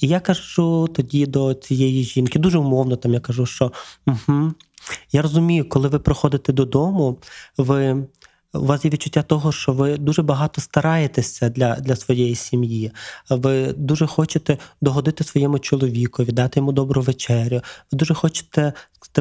І 0.00 0.08
я 0.08 0.20
кажу 0.20 0.88
тоді 0.88 1.26
до 1.26 1.54
цієї 1.54 2.04
жінки, 2.04 2.38
дуже 2.38 2.58
умовно 2.58 2.96
там 2.96 3.14
я 3.14 3.20
кажу, 3.20 3.46
що 3.46 3.72
угу, 4.06 4.52
я 5.12 5.22
розумію, 5.22 5.68
коли 5.68 5.88
ви 5.88 5.98
приходите 5.98 6.52
додому, 6.52 7.18
ви 7.58 8.06
у 8.54 8.66
вас 8.66 8.84
є 8.84 8.90
відчуття 8.90 9.22
того, 9.22 9.52
що 9.52 9.72
ви 9.72 9.96
дуже 9.96 10.22
багато 10.22 10.60
стараєтеся 10.60 11.48
для 11.48 11.76
для 11.76 11.96
своєї 11.96 12.34
сім'ї. 12.34 12.92
Ви 13.30 13.72
дуже 13.72 14.06
хочете 14.06 14.58
догодити 14.80 15.24
своєму 15.24 15.58
чоловікові, 15.58 16.32
дати 16.32 16.60
йому 16.60 16.72
добру 16.72 17.02
вечерю. 17.02 17.62
Ви 17.92 17.98
дуже 17.98 18.14
хочете 18.14 18.72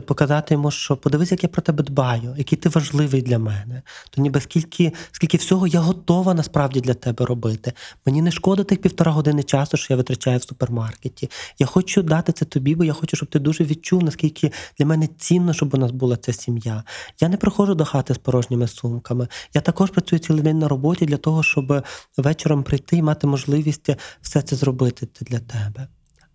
показати 0.05 0.53
йому, 0.53 0.71
що 0.71 0.97
подивись, 0.97 1.31
як 1.31 1.43
я 1.43 1.49
про 1.49 1.61
тебе 1.61 1.83
дбаю, 1.83 2.35
який 2.37 2.57
ти 2.57 2.69
важливий 2.69 3.21
для 3.21 3.39
мене. 3.39 3.81
То 4.09 4.21
ніби 4.21 4.41
скільки 4.41 4.93
скільки 5.11 5.37
всього 5.37 5.67
я 5.67 5.79
готова 5.79 6.33
насправді 6.33 6.81
для 6.81 6.93
тебе 6.93 7.25
робити. 7.25 7.73
Мені 8.05 8.21
не 8.21 8.31
шкода 8.31 8.63
тих 8.63 8.81
півтора 8.81 9.11
години 9.11 9.43
часу, 9.43 9.77
що 9.77 9.93
я 9.93 9.97
витрачаю 9.97 10.37
в 10.37 10.43
супермаркеті. 10.43 11.29
Я 11.59 11.65
хочу 11.65 12.03
дати 12.03 12.31
це 12.31 12.45
тобі, 12.45 12.75
бо 12.75 12.83
я 12.83 12.93
хочу, 12.93 13.17
щоб 13.17 13.29
ти 13.29 13.39
дуже 13.39 13.63
відчув, 13.63 14.03
наскільки 14.03 14.51
для 14.77 14.85
мене 14.85 15.07
цінно, 15.17 15.53
щоб 15.53 15.73
у 15.73 15.77
нас 15.77 15.91
була 15.91 16.17
ця 16.17 16.33
сім'я. 16.33 16.83
Я 17.19 17.29
не 17.29 17.37
приходжу 17.37 17.73
до 17.73 17.85
хати 17.85 18.13
з 18.13 18.17
порожніми 18.17 18.67
сумками. 18.67 19.27
Я 19.53 19.61
також 19.61 19.89
працюю 19.89 20.19
цілий 20.19 20.41
день 20.41 20.59
на 20.59 20.67
роботі 20.67 21.05
для 21.05 21.17
того, 21.17 21.43
щоб 21.43 21.83
вечором 22.17 22.63
прийти 22.63 22.97
і 22.97 23.01
мати 23.01 23.27
можливість 23.27 23.89
все 24.21 24.41
це 24.41 24.55
зробити 24.55 25.07
для 25.21 25.39
тебе. 25.39 25.87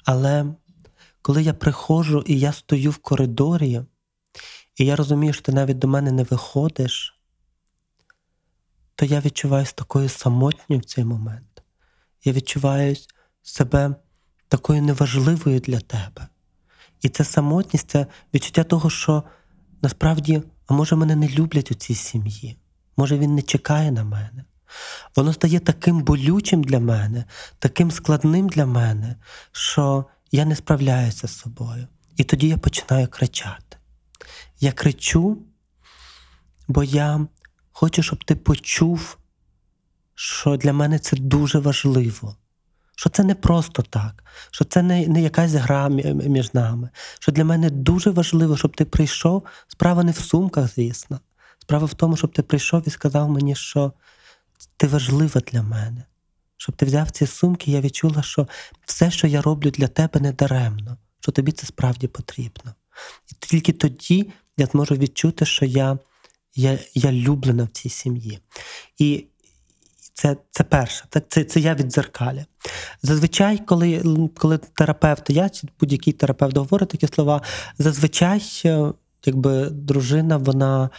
Але 0.05 0.47
коли 1.25 1.43
я 1.43 1.55
приходжу 1.55 2.25
і 2.27 2.39
я 2.39 2.53
стою 2.53 2.91
в 2.91 2.97
коридорі, 2.97 3.81
і 4.77 4.85
я 4.85 4.97
розумію, 4.97 5.33
що 5.33 5.43
ти 5.43 5.53
навіть 5.53 5.79
до 5.79 5.89
мене 5.89 6.13
не 6.13 6.23
виходиш, 6.23 7.21
то 8.95 9.05
я 9.05 9.21
відчуваюся 9.21 9.73
такою 9.73 10.09
самотньою 10.09 10.83
в 10.83 10.85
цей 10.85 11.05
момент. 11.05 11.63
Я 12.25 12.33
відчуваю 12.33 12.97
себе 13.43 13.95
такою 14.49 14.83
неважливою 14.83 15.61
для 15.61 15.81
тебе. 15.81 16.29
І 17.03 17.09
ця 17.09 17.25
самотність 17.25 17.91
це 17.91 18.07
відчуття 18.35 18.65
того, 18.65 18.91
що 18.91 19.23
насправді, 19.83 20.43
а 20.67 20.75
може, 20.75 20.97
мене 20.97 21.17
не 21.17 21.29
люблять 21.29 21.71
у 21.71 21.75
цій 21.75 21.95
сім'ї, 21.95 22.59
може 22.97 23.19
він 23.19 23.35
не 23.35 23.43
чекає 23.43 23.93
на 23.93 24.05
мене. 24.05 24.45
Воно 25.17 25.33
стає 25.33 25.61
таким 25.61 26.03
болючим 26.03 26.65
для 26.65 26.81
мене, 26.81 27.25
таким 27.59 27.91
складним 27.91 28.49
для 28.49 28.67
мене, 28.67 29.17
що 29.53 30.07
я 30.35 30.45
не 30.45 30.57
справляюся 30.57 31.29
з 31.29 31.39
собою. 31.39 31.87
І 32.17 32.25
тоді 32.25 32.49
я 32.49 32.57
починаю 32.57 33.09
кричати. 33.09 33.77
Я 34.61 34.73
кричу, 34.73 35.39
бо 36.69 36.85
я 36.85 37.27
хочу, 37.73 38.03
щоб 38.03 38.25
ти 38.25 38.35
почув, 38.35 39.19
що 40.15 40.57
для 40.57 40.73
мене 40.73 40.99
це 40.99 41.17
дуже 41.17 41.59
важливо, 41.59 42.37
що 42.97 43.11
це 43.11 43.25
не 43.25 43.35
просто 43.35 43.83
так, 43.83 44.25
що 44.51 44.65
це 44.65 44.83
не 44.83 45.07
не 45.07 45.23
якась 45.23 45.53
гра 45.53 45.89
між 45.89 46.55
нами, 46.55 46.91
що 47.19 47.33
для 47.33 47.45
мене 47.45 47.71
дуже 47.71 48.11
важливо, 48.11 48.57
щоб 48.57 48.77
ти 48.77 48.85
прийшов. 48.85 49.45
Справа 49.69 50.05
не 50.05 50.13
в 50.13 50.19
сумках, 50.19 50.75
звісно. 50.75 51.21
Справа 51.59 51.87
в 51.87 51.95
тому, 51.95 52.17
щоб 52.17 52.33
ти 52.33 52.43
прийшов 52.43 52.83
і 52.87 52.91
сказав 52.91 53.31
мені, 53.31 53.55
що 53.55 53.93
ти 54.77 54.87
важлива 54.87 55.41
для 55.41 55.63
мене, 55.63 56.05
щоб 56.57 56.77
ти 56.77 56.87
взяв 56.87 57.11
ці 57.11 57.27
сумки, 57.27 57.71
я 57.71 57.81
відчула, 57.81 58.23
що 58.23 58.49
все, 58.87 59.11
що 59.11 59.27
я 59.27 59.43
роблю 59.43 59.71
для 59.71 59.89
тебе, 59.89 60.21
не 60.21 60.33
даремно, 60.33 60.97
що 61.21 61.33
тобі 61.33 61.53
це 61.53 61.67
справді 61.67 62.09
потрібно. 62.09 62.75
І 63.33 63.35
тільки 63.39 63.73
тоді 63.73 64.31
я 64.57 64.67
зможу 64.67 64.95
відчути, 64.95 65.47
що 65.47 65.65
я 65.65 65.99
я, 66.55 66.79
я 66.95 67.13
люблена 67.13 67.65
в 67.65 67.69
цій 67.69 67.89
сім'ї. 67.89 68.39
І 68.99 69.27
це 70.15 70.37
це 70.51 70.65
перше, 70.65 71.05
так 71.09 71.25
це 71.29 71.45
це 71.45 71.61
я 71.61 71.75
від 71.75 71.87
дзеркаля. 71.93 72.45
Зазвичай, 73.03 73.59
коли 73.59 74.03
коли 74.37 74.59
терапевт, 74.59 75.31
я 75.31 75.49
чи 75.49 75.69
будь-який 75.81 76.13
терапевт 76.13 76.57
говорить 76.57 76.89
такі 76.89 77.07
слова, 77.07 77.43
зазвичай, 77.79 78.43
е, 78.65 78.93
якби 79.25 79.71
дружина, 79.71 80.37
вона 80.37 80.91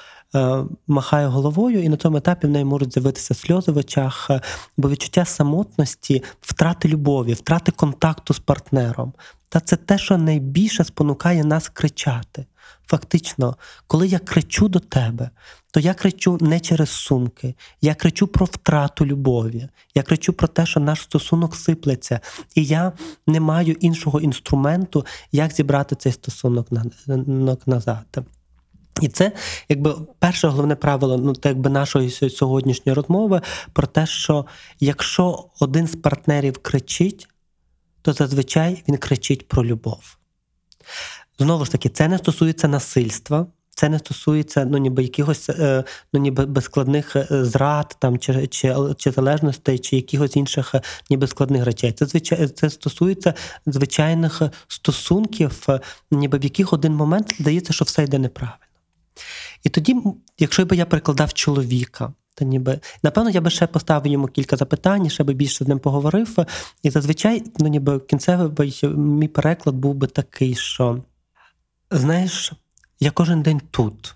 махає 0.88 1.28
головою, 1.28 1.84
і 1.84 1.90
на 1.90 1.96
тому 1.96 2.18
етапі 2.18 2.48
в 2.48 2.50
неї 2.50 2.66
можуть 2.66 2.94
з'явитися 2.94 3.34
сльози 3.34 3.72
в 3.72 3.78
очах, 3.78 4.28
е, 4.30 4.42
бо 4.78 4.90
відчуття 4.90 5.26
самотності, 5.26 6.24
втрати 6.42 6.88
любові, 6.88 7.34
втрати 7.34 7.72
контакту 7.72 8.34
з 8.34 8.40
партнером. 8.40 9.14
Та 9.50 9.60
це 9.60 9.76
те, 9.76 9.98
що 9.98 10.18
найбільше 10.18 10.84
спонукає 10.84 11.44
нас 11.44 11.70
кричати. 11.70 12.46
Фактично, 12.88 13.56
коли 13.88 14.08
я 14.08 14.20
кричу 14.20 14.68
до 14.68 14.80
тебе, 14.80 15.30
то 15.72 15.80
я 15.80 15.94
кричу 15.94 16.38
не 16.42 16.60
через 16.60 16.90
сумки, 16.90 17.56
я 17.82 17.96
кричу 17.96 18.28
про 18.28 18.46
втрату 18.46 19.06
любові, 19.06 19.68
я 19.96 20.04
кричу 20.04 20.34
про 20.34 20.48
те, 20.48 20.66
що 20.66 20.80
наш 20.80 21.02
стосунок 21.02 21.56
сиплеться, 21.56 22.20
і 22.56 22.66
я 22.66 22.92
не 23.28 23.40
маю 23.40 23.74
іншого 23.74 24.22
інструменту, 24.22 25.06
як 25.32 25.52
зібрати 25.52 25.96
цей 25.96 26.12
стосунок 26.12 26.68
назад. 27.66 28.26
І 29.02 29.08
це 29.08 29.32
якби 29.70 29.96
перше 30.20 30.48
головне 30.48 30.76
правило 30.76 31.18
ну, 31.18 31.34
так 31.34 31.46
якби 31.46 31.70
нашої 31.70 32.10
сьогоднішньої 32.10 32.94
розмови 32.94 33.42
про 33.74 33.88
те, 33.88 34.06
що 34.06 34.46
якщо 34.80 35.46
один 35.60 35.88
з 35.88 35.96
партнерів 35.96 36.58
кричить, 36.58 37.28
то 38.02 38.14
зазвичай 38.14 38.84
він 38.88 38.98
кричить 38.98 39.48
про 39.48 39.66
любов. 39.66 40.18
Знову 41.40 41.66
ж 41.66 41.72
таки, 41.72 41.90
це 41.90 42.08
не 42.08 42.18
стосується 42.18 42.68
насильства, 42.68 43.48
це 43.70 43.90
не 43.90 44.00
стосується 44.00 44.66
ну, 44.66 44.78
ніби 44.78 45.04
якихось 45.04 45.50
е, 45.50 45.84
ну, 46.14 46.20
ніби 46.20 46.46
безскладних 46.46 47.16
е, 47.16 47.28
зрад 47.32 47.96
там, 48.00 48.20
чи 48.20 48.48
чи, 48.48 48.76
чи 48.98 49.12
залежностей, 49.12 49.80
чи 49.80 49.96
якихось 49.96 50.36
інших 50.36 50.76
е, 50.76 50.82
ніби 51.10 51.28
складних 51.28 51.66
речей. 51.66 51.92
Це 51.92 52.20
це 52.48 52.70
стосується 52.70 53.34
звичайних 53.66 54.42
стосунків, 54.68 55.68
ніби 56.12 56.38
в 56.38 56.44
яких 56.44 56.74
один 56.74 56.94
момент 56.94 57.36
здається, 57.40 57.74
що 57.74 57.86
все 57.86 58.04
йде 58.04 58.20
неправильно. 58.20 58.65
І 59.64 59.70
тоді, 59.70 59.96
якщо 60.40 60.66
б 60.66 60.76
я 60.76 60.86
перекладав 60.86 61.34
чоловіка, 61.34 62.14
то 62.36 62.46
ніби 62.46 62.80
напевно 63.04 63.30
я 63.30 63.42
би 63.42 63.50
ще 63.50 63.68
поставив 63.68 64.12
йому 64.12 64.28
кілька 64.28 64.58
запитань, 64.58 65.10
ще 65.10 65.24
би 65.24 65.34
більше 65.34 65.66
з 65.66 65.68
ним 65.68 65.80
поговорив. 65.80 66.38
І 66.84 66.90
зазвичай, 66.90 67.44
ну 67.60 67.68
ніби 67.68 68.00
кінцевий 68.00 68.74
мій 68.84 69.28
переклад 69.28 69.76
був 69.76 69.96
би 69.96 70.08
такий, 70.08 70.56
що 70.56 71.04
знаєш, 71.92 72.54
я 73.00 73.12
кожен 73.12 73.42
день 73.42 73.62
тут 73.72 74.16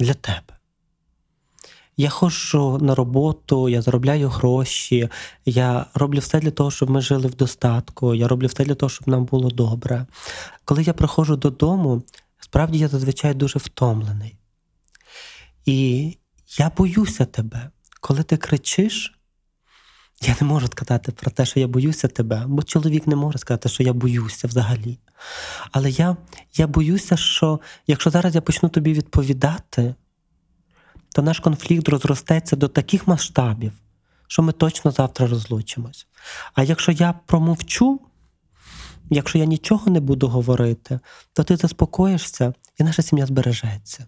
для 0.00 0.14
тебе. 0.14 0.52
Я 1.96 2.08
ходжу 2.08 2.78
на 2.80 2.94
роботу, 2.94 3.68
я 3.68 3.82
заробляю 3.82 4.28
гроші, 4.28 5.08
я 5.44 5.86
роблю 5.94 6.18
все 6.18 6.40
для 6.40 6.50
того, 6.50 6.70
щоб 6.70 6.90
ми 6.90 7.00
жили 7.00 7.28
в 7.28 7.34
достатку, 7.34 8.14
я 8.14 8.28
роблю 8.28 8.46
все 8.46 8.64
для 8.64 8.74
того, 8.74 8.90
щоб 8.90 9.08
нам 9.08 9.24
було 9.24 9.50
добре. 9.50 10.06
Коли 10.64 10.82
я 10.82 10.92
приходжу 10.92 11.36
додому, 11.36 12.02
справді 12.44 12.78
я 12.78 12.88
зазвичай 12.88 13.34
дуже 13.34 13.58
втомлений. 13.58 14.36
І 15.64 16.18
я 16.58 16.70
боюся 16.76 17.24
тебе, 17.24 17.70
коли 18.00 18.22
ти 18.22 18.36
кричиш, 18.36 19.18
Я 20.24 20.36
не 20.40 20.46
можу 20.46 20.66
сказати 20.66 21.12
про 21.12 21.30
те, 21.30 21.46
що 21.46 21.60
я 21.60 21.66
боюся 21.66 22.08
тебе, 22.08 22.44
бо 22.46 22.62
чоловік 22.62 23.06
не 23.06 23.16
може 23.16 23.38
сказати, 23.38 23.68
що 23.68 23.82
я 23.82 23.92
боюся 23.92 24.48
взагалі. 24.48 24.98
Але 25.72 25.90
я, 25.90 26.16
я 26.54 26.66
боюся, 26.66 27.16
що 27.16 27.60
якщо 27.86 28.10
зараз 28.10 28.34
я 28.34 28.40
почну 28.40 28.68
тобі 28.68 28.92
відповідати, 28.92 29.94
то 31.14 31.22
наш 31.22 31.40
конфлікт 31.40 31.88
розростеться 31.88 32.56
до 32.56 32.68
таких 32.68 33.06
масштабів, 33.06 33.72
що 34.26 34.42
ми 34.42 34.52
точно 34.52 34.90
завтра 34.90 35.26
розлучимось. 35.26 36.06
А 36.54 36.62
якщо 36.62 36.92
я 36.92 37.12
промовчу, 37.26 38.00
якщо 39.14 39.38
я 39.38 39.44
нічого 39.44 39.90
не 39.90 40.00
буду 40.00 40.28
говорити, 40.28 41.00
то 41.32 41.44
ти 41.44 41.56
заспокоїшся 41.56 42.54
і 42.78 42.84
наша 42.84 43.02
сім'я 43.02 43.26
збережеться. 43.26 44.06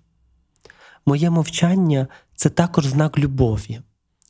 Моє 1.06 1.30
мовчання 1.30 2.06
це 2.36 2.48
також 2.48 2.86
знак 2.86 3.18
любові. 3.18 3.80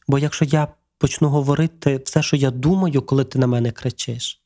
Бо 0.08 0.18
якщо 0.18 0.44
я 0.44 0.68
почну 0.98 1.28
говорити 1.28 2.02
все, 2.04 2.22
що 2.22 2.36
я 2.36 2.50
думаю, 2.50 3.02
коли 3.02 3.24
ти 3.24 3.38
на 3.38 3.46
мене 3.46 3.70
кричиш, 3.70 4.42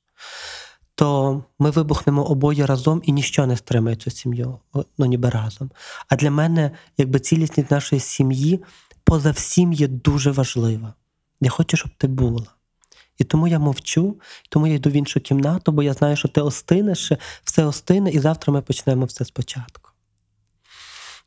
то 0.95 1.43
ми 1.59 1.71
вибухнемо 1.71 2.25
обоє 2.25 2.67
разом 2.67 3.03
і 3.05 3.13
ніщо 3.13 3.47
не 3.47 3.57
стримає 3.57 3.97
цю 3.97 4.11
сім'ю, 4.11 4.59
ну 4.99 5.07
ніби 5.07 5.31
разом. 5.31 5.71
А 6.09 6.17
для 6.17 6.31
мене, 6.31 6.71
якби 6.99 7.21
цілісність 7.21 7.71
нашої 7.71 8.01
сім'ї 8.01 8.61
поза 9.05 9.31
всім 9.31 9.73
є 9.73 9.89
дуже 9.89 10.31
важлива. 10.31 10.95
Я 11.41 11.51
хочу, 11.51 11.77
щоб 11.77 11.91
ти 11.99 12.07
була. 12.07 12.47
І 13.19 13.25
тому 13.25 13.49
я 13.49 13.59
мовчу, 13.59 14.21
тому 14.49 14.67
я 14.67 14.75
йду 14.75 14.91
в 14.91 14.93
іншу 14.93 15.21
кімнату, 15.21 15.73
бо 15.73 15.83
я 15.83 15.93
знаю, 15.93 16.17
що 16.17 16.29
ти 16.29 16.41
остинеш, 16.41 17.13
все 17.45 17.65
остине, 17.65 18.11
і 18.11 18.19
завтра 18.19 18.53
ми 18.53 18.63
почнемо 18.63 19.05
все 19.05 19.25
спочатку. 19.25 19.91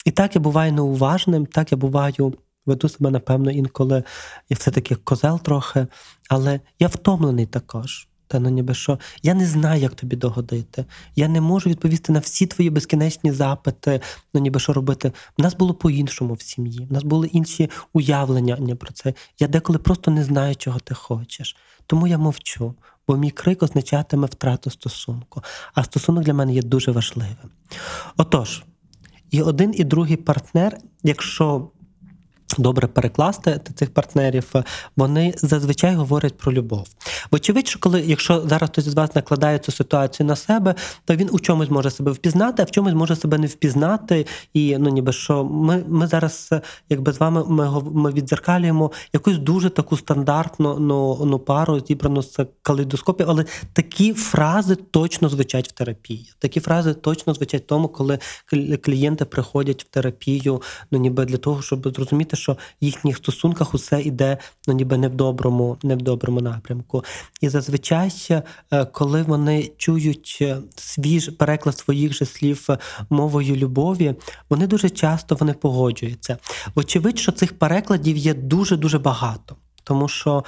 І 0.05 0.12
так 0.12 0.36
я 0.36 0.41
буваю 0.41 0.74
неуважним, 0.74 1.45
так 1.45 1.71
я 1.71 1.77
буваю, 1.77 2.33
веду 2.65 2.89
себе, 2.89 3.12
напевно, 3.12 3.51
інколи 3.51 4.03
я 4.50 4.57
все-таки 4.60 4.95
козел 4.95 5.41
трохи, 5.41 5.88
але 6.29 6.60
я 6.79 6.88
втомлений 6.88 7.45
також. 7.45 8.07
Та 8.31 8.39
ну 8.39 8.50
ніби 8.50 8.74
що 8.74 9.00
я 9.24 9.33
не 9.33 9.45
знаю, 9.48 9.81
як 9.81 9.95
тобі 9.95 10.15
догодити. 10.15 10.86
Я 11.15 11.27
не 11.27 11.41
можу 11.41 11.69
відповісти 11.69 12.13
на 12.13 12.19
всі 12.19 12.48
твої 12.48 12.69
безкінечні 12.69 13.31
запити, 13.31 14.01
ну 14.33 14.41
ніби 14.41 14.60
що 14.60 14.74
робити. 14.74 15.12
У 15.39 15.41
нас 15.41 15.55
було 15.55 15.74
по-іншому 15.74 16.33
в 16.33 16.41
сім'ї. 16.41 16.88
У 16.89 16.93
нас 16.93 17.03
були 17.03 17.27
інші 17.27 17.69
уявлення 17.93 18.75
про 18.75 18.93
це. 18.93 19.13
Я 19.39 19.48
деколи 19.48 19.79
просто 19.79 20.12
не 20.12 20.24
знаю, 20.24 20.55
чого 20.55 20.79
ти 20.79 20.93
хочеш. 20.93 21.55
Тому 21.91 22.07
я 22.07 22.17
мовчу, 22.17 22.75
бо 23.07 23.17
мій 23.17 23.31
крик 23.31 23.63
означатиме 23.63 24.27
втрату 24.27 24.69
стосунку. 24.69 25.43
А 25.74 25.83
стосунок 25.83 26.24
для 26.24 26.33
мене 26.33 26.53
є 26.53 26.62
дуже 26.62 26.91
важливим. 26.91 27.51
Отож, 28.17 28.63
і 29.31 29.41
один, 29.41 29.74
і 29.75 29.83
другий 29.83 30.17
партнер, 30.17 30.77
якщо 31.03 31.69
добре 32.58 32.88
перекласти 32.88 33.62
цих 33.75 33.93
партнерів, 33.93 34.53
вони 34.98 35.34
зазвичай 35.38 35.96
говорять 35.96 36.38
про 36.38 36.53
любов. 36.53 36.88
Вочевидь, 37.31 37.67
що 37.67 37.79
коли, 37.79 38.01
якщо 38.01 38.41
зараз 38.48 38.70
хтось 38.70 38.86
з 38.86 38.93
вас 38.93 39.15
накладає 39.15 39.60
цю 39.60 39.72
ситуацію 39.72 40.27
на 40.27 40.36
себе, 40.36 40.75
то 41.05 41.15
він 41.15 41.29
у 41.31 41.39
чомусь 41.39 41.70
може 41.70 41.91
себе 41.91 42.12
впізнати, 42.12 42.62
а 42.62 42.65
в 42.65 42.72
чомусь 42.72 42.93
може 42.93 43.15
себе 43.15 43.38
не 43.38 43.48
впізнати. 43.48 44.25
І 44.53 44.77
ну 44.77 44.89
ніби 44.89 45.13
що 45.13 45.43
ми 45.43 45.84
ми 45.88 46.08
зараз, 46.08 46.50
якби 46.89 47.13
з 47.13 47.20
вами 47.20 47.43
ми 47.48 47.81
ми 47.93 48.12
відзеркалюємо 48.12 48.91
якусь 49.13 49.38
дуже 49.38 49.70
таку 49.70 49.98
стандартну 49.98 50.79
ну, 50.79 51.25
ну 51.25 51.39
пару, 51.39 51.79
зібрану 51.79 52.22
з 52.22 52.46
калейдоскопів, 52.62 53.25
але 53.29 53.46
такі 53.74 54.13
фрази 54.13 54.75
точно 54.75 55.29
звучать 55.29 55.67
в 55.67 55.72
терапії. 55.72 56.34
Такі 56.39 56.60
фрази 56.60 56.93
точно 56.93 57.34
звучать 57.34 57.67
тому, 57.67 57.88
коли 57.88 58.20
клієнти 58.81 59.25
приходять 59.25 59.84
в 59.84 59.88
терапію, 59.88 60.62
ну 60.91 61.00
ніби 61.00 61.25
для 61.25 61.38
того, 61.38 61.62
щоб 61.62 61.96
зрозуміти 61.96 62.36
що 62.41 62.53
в 62.53 62.57
їхніх 62.81 63.17
стосунках 63.17 63.74
усе 63.74 64.01
йде 64.01 64.38
ну, 64.67 64.74
ніби 64.74 64.98
не 64.98 65.07
в 65.07 65.15
доброму, 65.15 65.77
не 65.83 65.95
в 65.95 66.01
доброму 66.01 66.41
напрямку. 66.41 67.03
І 67.41 67.50
зазвичай, 67.50 68.12
е, 68.71 68.86
коли 68.86 69.21
вони 69.24 69.71
чують 69.77 70.38
е, 70.41 70.57
свіж 70.75 71.29
переклад 71.29 71.77
своїх 71.77 72.13
же 72.13 72.25
слів 72.25 72.65
е, 72.69 72.77
мовою 73.10 73.55
любові, 73.55 74.15
вони 74.50 74.67
дуже 74.67 74.89
часто 74.89 75.36
вони 75.36 75.53
погоджуються. 75.53 76.38
Очевидь, 76.75 77.19
що 77.19 77.31
цих 77.31 77.60
перекладів 77.60 78.17
є 78.17 78.33
дуже 78.33 78.77
дуже 78.77 79.00
багато. 79.00 79.55
Тому 79.83 80.07
що 80.07 80.43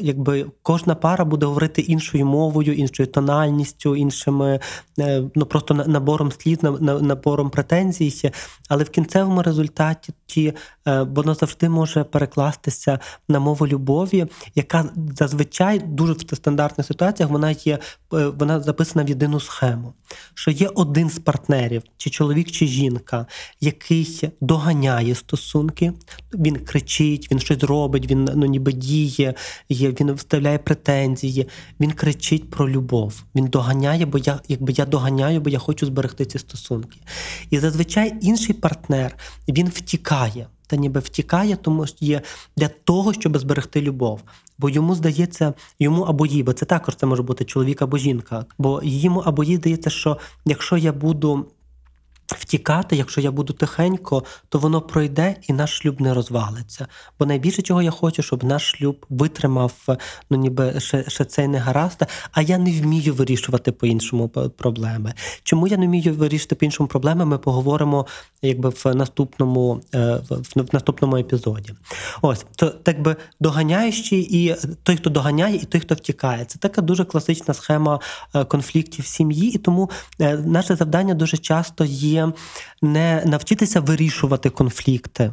якби 0.00 0.46
кожна 0.62 0.94
пара 0.94 1.24
буде 1.24 1.46
говорити 1.46 1.82
іншою 1.82 2.26
мовою, 2.26 2.74
іншою 2.74 3.06
тональністю, 3.06 3.96
іншими 3.96 4.60
е, 4.98 5.22
ну 5.34 5.46
просто 5.46 5.74
набором 5.74 6.32
слів, 6.32 6.58
набором 6.80 7.50
претензій. 7.50 8.32
Але 8.68 8.84
в 8.84 8.90
кінцевому 8.90 9.42
результаті 9.42 10.12
ті, 10.26 10.52
е, 10.88 11.02
воно 11.02 11.34
завжди 11.34 11.68
може 11.68 12.04
перекластися 12.04 12.98
на 13.28 13.40
мову 13.40 13.66
любові, 13.66 14.26
яка 14.54 14.84
зазвичай 15.16 15.78
дуже 15.78 16.12
в 16.12 16.36
стандартних 16.36 16.86
ситуаціях 16.86 17.30
вона 17.30 17.50
є 17.50 17.78
вона 18.10 18.60
записана 18.60 19.04
в 19.04 19.08
єдину 19.08 19.40
схему. 19.40 19.92
Що 20.34 20.50
є 20.50 20.68
один 20.74 21.10
з 21.10 21.18
партнерів, 21.18 21.82
чи 21.96 22.10
чоловік, 22.10 22.50
чи 22.50 22.66
жінка, 22.66 23.26
який 23.60 24.30
доганяє 24.40 25.14
стосунки, 25.14 25.92
він 26.34 26.56
кричить, 26.56 27.30
він 27.30 27.38
щось 27.38 27.62
робить, 27.62 28.10
він 28.10 28.28
ну 28.34 28.46
ніби 28.46 28.72
діє, 28.72 29.34
він 29.70 30.12
вставляє 30.12 30.58
претензії, 30.58 31.48
він 31.80 31.92
кричить 31.92 32.50
про 32.50 32.70
любов. 32.70 33.22
Він 33.34 33.46
доганяє, 33.46 34.06
бо 34.06 34.18
я 34.18 34.40
якби 34.48 34.72
я 34.76 34.86
доганяю, 34.86 35.40
бо 35.40 35.50
я 35.50 35.58
хочу 35.58 35.86
зберегти 35.86 36.24
ці 36.24 36.38
стосунки. 36.38 36.98
І 37.50 37.58
зазвичай 37.58 38.12
інший 38.20 38.54
партнер 38.54 39.16
він 39.48 39.68
втікає. 39.68 40.46
Та 40.66 40.76
ніби 40.76 41.00
втікає, 41.00 41.56
тому 41.56 41.86
що 41.86 41.96
є 42.00 42.22
для 42.56 42.68
того, 42.68 43.12
щоб 43.12 43.38
зберегти 43.38 43.80
любов. 43.80 44.20
Бо 44.58 44.68
йому 44.68 44.94
здається, 44.94 45.54
йому 45.78 46.02
або 46.02 46.26
їй, 46.26 46.42
бо 46.42 46.52
це 46.52 46.66
також 46.66 46.96
це 46.96 47.06
може 47.06 47.22
бути 47.22 47.44
чоловік 47.44 47.82
або 47.82 47.98
жінка. 47.98 48.46
Бо 48.58 48.80
йому 48.84 49.20
або 49.20 49.44
їй 49.44 49.56
здається, 49.56 49.90
що 49.90 50.18
якщо 50.44 50.76
я 50.76 50.92
буду 50.92 51.46
втікати, 52.32 52.96
якщо 52.96 53.20
я 53.20 53.30
буду 53.30 53.52
тихенько, 53.52 54.24
то 54.48 54.58
воно 54.58 54.80
пройде 54.80 55.36
і 55.48 55.52
наш 55.52 55.78
шлюб 55.78 56.00
не 56.00 56.14
розвалиться. 56.14 56.86
Бо 57.18 57.26
найбільше 57.26 57.62
чого 57.62 57.82
я 57.82 57.90
хочу, 57.90 58.22
щоб 58.22 58.44
наш 58.44 58.70
шлюб 58.70 59.06
витримав 59.08 59.72
ну 60.30 60.36
ніби 60.36 60.80
ще, 60.80 61.04
ще 61.08 61.24
цей 61.24 61.48
негаразд, 61.48 62.02
а 62.32 62.42
я 62.42 62.58
не 62.58 62.80
вмію 62.80 63.14
вирішувати 63.14 63.72
по-іншому 63.72 64.28
проблеми. 64.28 65.14
Чому 65.42 65.66
я 65.66 65.76
не 65.76 65.86
вмію 65.86 66.14
вирішити 66.14 66.54
по 66.54 66.64
іншому 66.64 66.86
проблеми? 66.86 67.24
Ми 67.24 67.38
поговоримо 67.38 68.06
якби 68.42 68.68
в 68.68 68.94
наступному 68.94 69.80
е, 69.94 70.20
в 70.56 70.68
наступному 70.72 71.16
епізоді. 71.16 71.72
Ось 72.22 72.44
то 72.56 72.68
так 72.68 73.02
би 73.02 73.16
доганяючий 73.40 74.44
і 74.44 74.56
той, 74.82 74.96
хто 74.96 75.10
доганяє, 75.10 75.56
і 75.56 75.64
той, 75.64 75.80
хто 75.80 75.94
втікає. 75.94 76.44
Це 76.44 76.58
така 76.58 76.82
дуже 76.82 77.04
класична 77.04 77.54
схема 77.54 78.00
е, 78.34 78.44
конфліктів 78.44 79.04
в 79.04 79.08
сім'ї, 79.08 79.52
і 79.52 79.58
тому 79.58 79.90
е, 80.20 80.36
наше 80.36 80.76
завдання 80.76 81.14
дуже 81.14 81.36
часто 81.36 81.84
є 81.84 82.19
не 82.82 83.22
навчитися 83.26 83.80
вирішувати 83.80 84.50
конфлікти, 84.50 85.32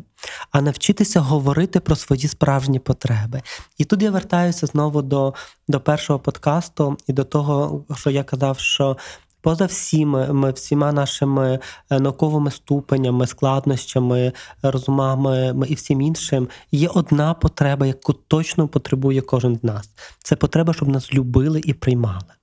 а 0.52 0.62
навчитися 0.62 1.20
говорити 1.20 1.80
про 1.80 1.96
свої 1.96 2.28
справжні 2.28 2.80
потреби. 2.80 3.42
І 3.78 3.86
тут 3.86 4.02
я 4.02 4.12
вертаюся 4.12 4.68
знову 4.68 5.02
до, 5.02 5.34
до 5.68 5.80
першого 5.80 6.20
подкасту 6.20 6.98
і 7.08 7.14
до 7.14 7.24
того, 7.24 7.86
що 7.96 8.10
я 8.10 8.24
казав, 8.24 8.60
що. 8.60 8.98
Поза 9.42 9.66
всіми, 9.66 10.34
ми 10.34 10.52
всіма 10.52 10.92
нашими 10.92 11.60
е, 11.90 12.00
науковими 12.00 12.52
ступенями, 12.52 13.28
складнощами, 13.28 14.32
розумами 14.62 15.56
і 15.68 15.76
всім 15.76 16.02
іншим 16.02 16.48
є 16.72 16.88
одна 16.88 17.34
потреба, 17.34 17.86
яку 17.86 18.14
точно 18.14 18.68
потребує 18.68 19.22
кожен 19.22 19.56
з 19.56 19.64
нас. 19.64 19.90
Це 20.24 20.36
потреба, 20.36 20.74
щоб 20.74 20.90
нас 20.90 21.14
любили 21.14 21.62
і 21.66 21.74
приймали. 21.74 22.34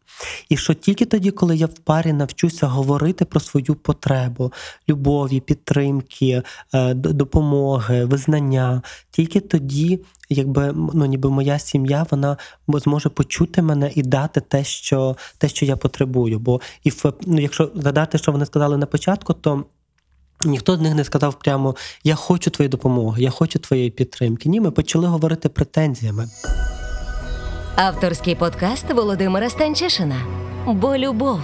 І 0.48 0.56
що 0.56 0.74
тільки 0.74 1.04
тоді, 1.04 1.30
коли 1.30 1.56
я 1.56 1.66
в 1.66 1.74
парі 1.74 2.12
навчуся 2.12 2.66
говорити 2.66 3.24
про 3.24 3.40
свою 3.40 3.74
потребу, 3.74 4.52
любові, 4.88 5.40
підтримки, 5.40 6.42
е, 6.74 6.94
допомоги, 6.94 8.04
визнання, 8.04 8.82
тільки 9.10 9.40
тоді, 9.40 10.00
якби 10.28 10.72
ну 10.94 11.04
ніби 11.04 11.30
моя 11.30 11.58
сім'я, 11.58 12.06
вона 12.10 12.36
зможе 12.68 13.08
почути 13.08 13.62
мене 13.62 13.90
і 13.94 14.02
дати 14.02 14.40
те, 14.40 14.64
що 14.64 15.16
те, 15.38 15.48
що 15.48 15.66
я 15.66 15.76
потребую. 15.76 16.38
Бо 16.38 16.60
і 16.84 16.90
в 16.90 17.12
ну, 17.26 17.40
якщо 17.40 17.70
згадати, 17.74 18.18
що 18.18 18.32
вони 18.32 18.46
сказали 18.46 18.76
на 18.76 18.86
початку, 18.86 19.32
то. 19.34 19.64
Ніхто 20.46 20.76
з 20.76 20.80
них 20.80 20.94
не 20.94 21.04
сказав 21.04 21.38
прямо 21.38 21.76
Я 22.04 22.14
хочу 22.14 22.50
твоєї 22.50 22.68
допомоги, 22.68 23.22
я 23.22 23.30
хочу 23.30 23.58
твоєї 23.58 23.90
підтримки. 23.90 24.48
Ні, 24.48 24.60
ми 24.60 24.70
почали 24.70 25.06
говорити 25.06 25.48
претензіями. 25.48 26.28
Авторський 27.76 28.34
подкаст 28.34 28.90
Володимира 28.90 29.50
Станчишина. 29.50 30.16
Бо 30.66 30.96
любов. 30.98 31.40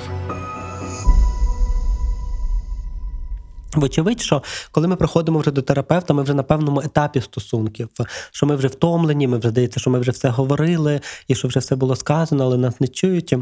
Вочевидь, 3.75 4.21
що 4.21 4.43
коли 4.71 4.89
ми 4.89 4.97
приходимо 4.97 5.39
вже 5.39 5.51
до 5.51 5.63
терапевта, 5.63 6.15
ми 6.15 6.23
вже 6.23 6.35
на 6.35 6.43
певному 6.43 6.81
етапі 6.81 7.21
стосунків, 7.21 7.89
що 8.31 8.47
ми 8.47 8.57
вже 8.57 8.69
втомлені, 8.69 9.29
ми 9.29 9.39
вже 9.39 9.49
здається, 9.49 9.81
що 9.81 9.91
ми 9.91 9.99
вже 9.99 10.11
все 10.11 10.29
говорили 10.29 11.01
і 11.29 11.35
що 11.35 11.49
вже 11.49 11.61
все 11.61 11.77
було 11.77 11.97
сказано, 11.97 12.45
але 12.45 12.57
нас 12.57 12.81
не 12.81 12.89
чують. 12.89 13.35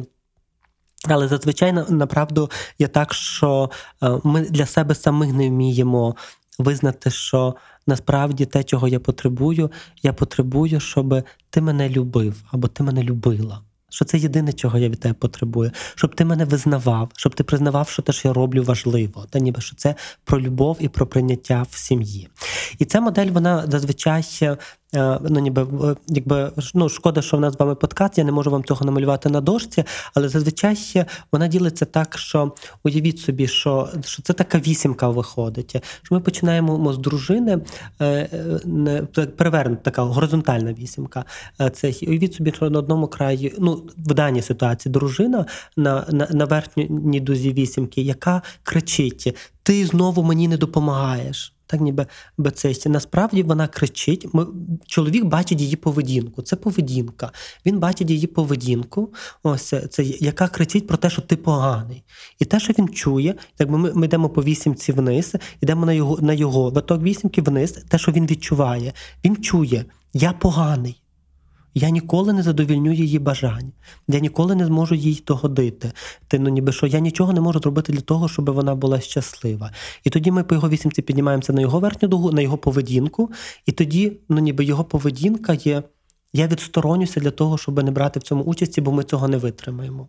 Але 1.08 1.28
зазвичай 1.28 1.72
направду 1.72 2.50
є 2.78 2.88
так, 2.88 3.14
що 3.14 3.70
е, 4.02 4.10
ми 4.24 4.40
для 4.40 4.66
себе 4.66 4.94
самих 4.94 5.32
не 5.32 5.48
вміємо 5.48 6.16
визнати, 6.58 7.10
що 7.10 7.56
насправді 7.86 8.46
те, 8.46 8.64
чого 8.64 8.88
я 8.88 9.00
потребую, 9.00 9.70
я 10.02 10.12
потребую, 10.12 10.80
щоб 10.80 11.22
ти 11.50 11.60
мене 11.60 11.88
любив 11.88 12.44
або 12.50 12.68
ти 12.68 12.82
мене 12.82 13.02
любила. 13.02 13.62
Що 13.90 14.04
це 14.04 14.18
єдине, 14.18 14.52
чого 14.52 14.78
я 14.78 14.88
від 14.88 15.00
тебе 15.00 15.14
потребую, 15.14 15.70
щоб 15.94 16.14
ти 16.14 16.24
мене 16.24 16.44
визнавав, 16.44 17.10
щоб 17.16 17.34
ти 17.34 17.44
признавав, 17.44 17.88
що 17.88 18.02
те, 18.02 18.12
що 18.12 18.28
я 18.28 18.34
роблю, 18.34 18.62
важливо, 18.62 19.26
та 19.30 19.38
ніби 19.38 19.60
що 19.60 19.76
це 19.76 19.94
про 20.24 20.40
любов 20.40 20.76
і 20.80 20.88
про 20.88 21.06
прийняття 21.06 21.66
в 21.70 21.76
сім'ї. 21.76 22.28
І 22.78 22.84
ця 22.84 23.00
модель, 23.00 23.26
вона 23.26 23.66
зазвичай 23.66 24.22
ну 24.92 25.40
ніби 25.40 25.62
е, 25.62 25.96
якби 26.08 26.52
ну 26.74 26.88
шкода, 26.88 27.22
що 27.22 27.36
в 27.36 27.40
нас 27.40 27.54
з 27.54 27.58
вами 27.58 27.74
подкаст, 27.74 28.18
я 28.18 28.24
не 28.24 28.32
можу 28.32 28.50
вам 28.50 28.64
цього 28.64 28.86
намалювати 28.86 29.28
на 29.28 29.40
дошці, 29.40 29.84
але 30.14 30.28
зазвичай 30.28 30.78
вона 31.32 31.48
ділиться 31.48 31.84
так, 31.84 32.18
що 32.18 32.52
уявіть 32.84 33.18
собі, 33.18 33.46
що 33.46 33.88
що 34.04 34.22
це 34.22 34.32
така 34.32 34.58
вісімка 34.58 35.08
виходить. 35.08 35.76
Що 36.02 36.14
Ми 36.14 36.20
починаємо 36.20 36.92
з 36.92 36.98
дружини, 36.98 37.58
е, 38.00 39.06
перевернута 39.36 39.82
така 39.82 40.02
горизонтальна 40.02 40.72
вісімка. 40.72 41.24
Це 41.72 41.92
уявіть 42.02 42.34
собі, 42.34 42.52
що 42.56 42.70
на 42.70 42.78
одному 42.78 43.06
краї, 43.06 43.54
ну 43.58 43.82
в 43.96 44.14
даній 44.14 44.42
ситуації 44.42 44.92
дружина 44.92 45.46
на, 45.76 46.04
на, 46.10 46.28
на 46.30 46.44
верхній 46.44 47.20
дузі 47.20 47.52
вісімки, 47.52 48.02
яка 48.02 48.42
кричить: 48.62 49.36
Ти 49.62 49.86
знову 49.86 50.22
мені 50.22 50.48
не 50.48 50.56
допомагаєш 50.56 51.57
так 51.68 51.80
ніби 51.80 52.06
бецесті. 52.38 52.88
Насправді 52.88 53.42
вона 53.42 53.68
кричить. 53.68 54.26
Ми, 54.32 54.46
Чоловік 54.86 55.24
бачить 55.24 55.60
її 55.60 55.76
поведінку. 55.76 56.42
Це 56.42 56.56
поведінка. 56.56 57.32
Він 57.66 57.78
бачить 57.78 58.10
її 58.10 58.26
поведінку, 58.26 59.14
ось 59.42 59.74
це, 59.90 60.02
яка 60.04 60.48
кричить 60.48 60.86
про 60.86 60.96
те, 60.96 61.10
що 61.10 61.22
ти 61.22 61.36
поганий. 61.36 62.04
І 62.38 62.44
те, 62.44 62.60
що 62.60 62.72
він 62.78 62.88
чує, 62.88 63.34
якби 63.58 63.78
ми 63.78 63.92
ми 63.94 64.06
йдемо 64.06 64.28
по 64.28 64.42
вісімці 64.42 64.92
вниз, 64.92 65.34
йдемо 65.60 65.86
на 65.86 65.92
його 65.92 66.18
на 66.20 66.32
його 66.32 66.70
виток 66.70 67.02
вісімки 67.02 67.42
вниз, 67.42 67.72
те, 67.72 67.98
що 67.98 68.12
він 68.12 68.26
відчуває. 68.26 68.92
Він 69.24 69.36
чує, 69.36 69.84
я 70.12 70.32
поганий. 70.32 71.02
Я 71.74 71.90
ніколи 71.90 72.32
не 72.32 72.42
задовільню 72.42 72.92
її 72.92 73.18
бажань. 73.18 73.72
Я 74.08 74.20
ніколи 74.20 74.54
не 74.54 74.66
зможу 74.66 74.94
їй 74.94 75.22
догодити. 75.26 75.92
Ти, 76.28 76.38
ну 76.38 76.50
ніби 76.50 76.72
що 76.72 76.86
я 76.86 76.98
нічого 77.00 77.32
не 77.32 77.40
можу 77.40 77.60
зробити 77.60 77.92
для 77.92 78.00
того, 78.00 78.28
щоб 78.28 78.50
вона 78.50 78.74
була 78.74 79.00
щаслива. 79.00 79.72
І 80.04 80.10
тоді 80.10 80.30
ми 80.30 80.44
по 80.44 80.54
його 80.54 80.68
вісімці 80.68 81.02
піднімаємося 81.02 81.52
на 81.52 81.60
його 81.60 81.80
верхню 81.80 82.08
дугу, 82.08 82.32
на 82.32 82.40
його 82.40 82.58
поведінку, 82.58 83.30
і 83.66 83.72
тоді, 83.72 84.12
ну 84.28 84.38
ніби 84.38 84.64
його 84.64 84.84
поведінка 84.84 85.52
є. 85.54 85.82
Я 86.32 86.46
відсторонюся 86.46 87.20
для 87.20 87.30
того, 87.30 87.58
щоб 87.58 87.84
не 87.84 87.90
брати 87.90 88.20
в 88.20 88.22
цьому 88.22 88.42
участі, 88.42 88.80
бо 88.80 88.92
ми 88.92 89.04
цього 89.04 89.28
не 89.28 89.36
витримаємо. 89.36 90.08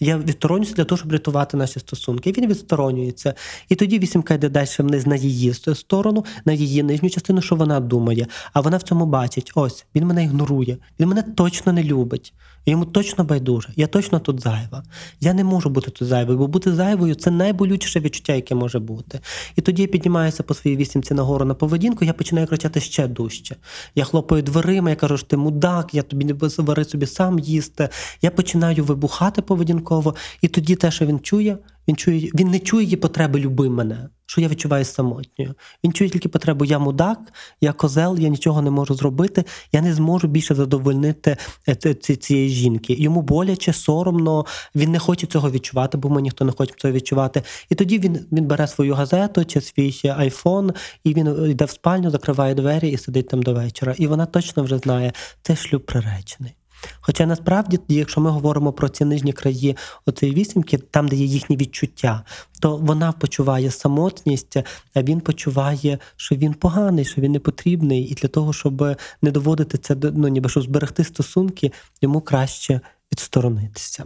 Я 0.00 0.18
відсторонюся 0.18 0.74
для 0.74 0.84
того, 0.84 0.96
щоб 0.98 1.12
рятувати 1.12 1.56
наші 1.56 1.80
стосунки. 1.80 2.32
Він 2.32 2.46
відсторонюється. 2.46 3.34
І 3.68 3.74
тоді 3.74 3.98
вісімка 3.98 4.34
йде 4.34 4.48
далі 4.48 4.68
вниз 4.78 5.06
на 5.06 5.16
її 5.16 5.54
сторону, 5.54 6.24
на 6.44 6.52
її 6.52 6.82
нижню 6.82 7.10
частину, 7.10 7.42
що 7.42 7.56
вона 7.56 7.80
думає. 7.80 8.26
А 8.52 8.60
вона 8.60 8.76
в 8.76 8.82
цьому 8.82 9.06
бачить: 9.06 9.52
ось 9.54 9.86
він 9.94 10.06
мене 10.06 10.24
ігнорує, 10.24 10.78
він 11.00 11.08
мене 11.08 11.22
точно 11.22 11.72
не 11.72 11.82
любить. 11.82 12.34
Йому 12.66 12.84
точно 12.84 13.24
байдуже, 13.24 13.68
я 13.76 13.86
точно 13.86 14.20
тут 14.20 14.40
зайва. 14.40 14.82
Я 15.20 15.34
не 15.34 15.44
можу 15.44 15.70
бути 15.70 15.90
тут 15.90 16.08
зайвою, 16.08 16.38
бо 16.38 16.46
бути 16.46 16.74
зайвою 16.74 17.14
це 17.14 17.30
найболючіше 17.30 18.00
відчуття, 18.00 18.32
яке 18.32 18.54
може 18.54 18.78
бути. 18.78 19.20
І 19.56 19.60
тоді 19.60 19.82
я 19.82 19.88
піднімаюся 19.88 20.42
по 20.42 20.54
своїй 20.54 20.76
вісімці 20.76 21.14
нагору 21.14 21.44
на 21.44 21.54
поведінку, 21.54 22.04
я 22.04 22.12
починаю 22.12 22.46
кричати 22.46 22.80
ще 22.80 23.08
дужче. 23.08 23.56
Я 23.94 24.04
хлопаю 24.04 24.42
дверима, 24.42 24.90
я 24.90 24.96
кажу, 24.96 25.16
що 25.18 25.26
ти 25.26 25.36
мудак, 25.36 25.94
я 25.94 26.02
тобі 26.02 26.24
не 26.24 26.34
вари 26.58 26.84
собі 26.84 27.06
сам 27.06 27.38
їсти. 27.38 27.88
Я 28.22 28.30
починаю 28.30 28.84
вибухати 28.84 29.42
поведінково, 29.42 30.14
і 30.40 30.48
тоді 30.48 30.74
те, 30.74 30.90
що 30.90 31.06
він 31.06 31.20
чує, 31.20 31.58
він 31.88 31.96
чує, 31.96 32.30
він 32.34 32.50
не 32.50 32.58
чує 32.58 32.84
її 32.84 32.96
потреби 32.96 33.40
люби 33.40 33.70
мене 33.70 34.08
що 34.26 34.40
я 34.40 34.48
відчуваю 34.48 34.84
самотньою. 34.84 35.54
Він 35.84 35.92
чує 35.92 36.10
тільки 36.10 36.28
потребу 36.28 36.64
я 36.64 36.78
мудак, 36.78 37.18
я 37.60 37.72
козел, 37.72 38.18
я 38.18 38.28
нічого 38.28 38.62
не 38.62 38.70
можу 38.70 38.94
зробити, 38.94 39.44
я 39.72 39.82
не 39.82 39.94
зможу 39.94 40.28
більше 40.28 40.54
задовольнити 40.54 41.36
е, 41.68 41.94
цієї 41.94 42.48
жінки. 42.48 42.94
Йому 42.98 43.22
боляче, 43.22 43.72
соромно, 43.72 44.46
він 44.74 44.90
не 44.90 44.98
хоче 44.98 45.26
цього 45.26 45.50
відчувати, 45.50 45.98
бо 45.98 46.08
ми 46.08 46.22
ніхто 46.22 46.44
не 46.44 46.52
хоче 46.52 46.74
цього 46.76 46.94
відчувати. 46.94 47.42
І 47.70 47.74
тоді 47.74 47.98
він 47.98 48.26
він 48.32 48.46
бере 48.46 48.66
свою 48.66 48.94
газету 48.94 49.44
чи 49.44 49.60
свій 49.60 49.94
айфон, 50.16 50.72
і 51.04 51.14
він 51.14 51.50
йде 51.50 51.64
в 51.64 51.70
спальню, 51.70 52.10
закриває 52.10 52.54
двері 52.54 52.88
і 52.88 52.96
сидить 52.96 53.28
там 53.28 53.42
до 53.42 53.54
вечора. 53.54 53.94
І 53.98 54.06
вона 54.06 54.26
точно 54.26 54.62
вже 54.62 54.78
знає, 54.78 55.12
це 55.42 55.56
шлюб 55.56 55.86
приречений. 55.86 56.54
Хоча 57.00 57.26
насправді, 57.26 57.80
якщо 57.88 58.20
ми 58.20 58.30
говоримо 58.30 58.72
про 58.72 58.88
ці 58.88 59.04
нижні 59.04 59.32
краї 59.32 59.76
оцеї 60.06 60.34
вісімки, 60.34 60.78
там, 60.78 61.08
де 61.08 61.16
є 61.16 61.24
їхні 61.24 61.56
відчуття, 61.56 62.24
то 62.60 62.76
вона 62.76 63.12
почуває 63.12 63.70
самотність, 63.70 64.56
а 64.94 65.02
він 65.02 65.20
почуває, 65.20 65.98
що 66.16 66.34
він 66.34 66.54
поганий, 66.54 67.04
що 67.04 67.20
він 67.20 67.32
не 67.32 67.38
потрібний, 67.38 68.02
і 68.02 68.14
для 68.14 68.28
того, 68.28 68.52
щоб 68.52 68.96
не 69.22 69.30
доводити 69.30 69.78
це 69.78 69.96
ну, 70.02 70.28
ніби 70.28 70.48
щоб 70.48 70.62
зберегти 70.62 71.04
стосунки, 71.04 71.72
йому 72.02 72.20
краще 72.20 72.80
відсторонитися. 73.12 74.04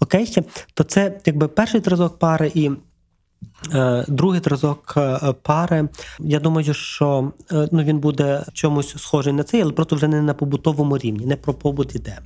Окей, 0.00 0.36
то 0.74 0.84
це 0.84 1.20
якби 1.26 1.48
перший 1.48 1.80
зразок 1.80 2.18
пари 2.18 2.52
і. 2.54 2.70
Е, 3.72 4.04
другий 4.08 4.40
зразок 4.40 4.94
е, 4.96 5.34
пари. 5.42 5.88
Я 6.18 6.40
думаю, 6.40 6.74
що 6.74 7.32
е, 7.52 7.68
ну, 7.72 7.82
він 7.82 7.98
буде 7.98 8.44
чомусь 8.52 8.96
схожий 8.96 9.32
на 9.32 9.42
цей, 9.42 9.62
але 9.62 9.72
просто 9.72 9.96
вже 9.96 10.08
не 10.08 10.22
на 10.22 10.34
побутовому 10.34 10.98
рівні, 10.98 11.26
не 11.26 11.36
про 11.36 11.54
побут 11.54 11.94
іде. 11.94 12.18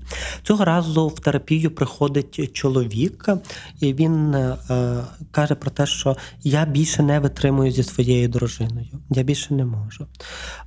Цього 0.42 0.64
разу 0.64 1.09
в 1.09 1.20
терапію 1.20 1.70
приходить 1.70 2.53
чоловік, 2.53 3.29
і 3.81 3.94
він 3.94 4.35
е, 4.35 4.57
каже 5.31 5.55
про 5.55 5.70
те, 5.70 5.87
що 5.87 6.16
я 6.42 6.64
більше 6.64 7.03
не 7.03 7.20
витримую 7.20 7.70
зі 7.70 7.83
своєю 7.83 8.29
дружиною. 8.29 9.01
Я 9.11 9.22
більше 9.22 9.55
не 9.55 9.64
можу. 9.64 10.07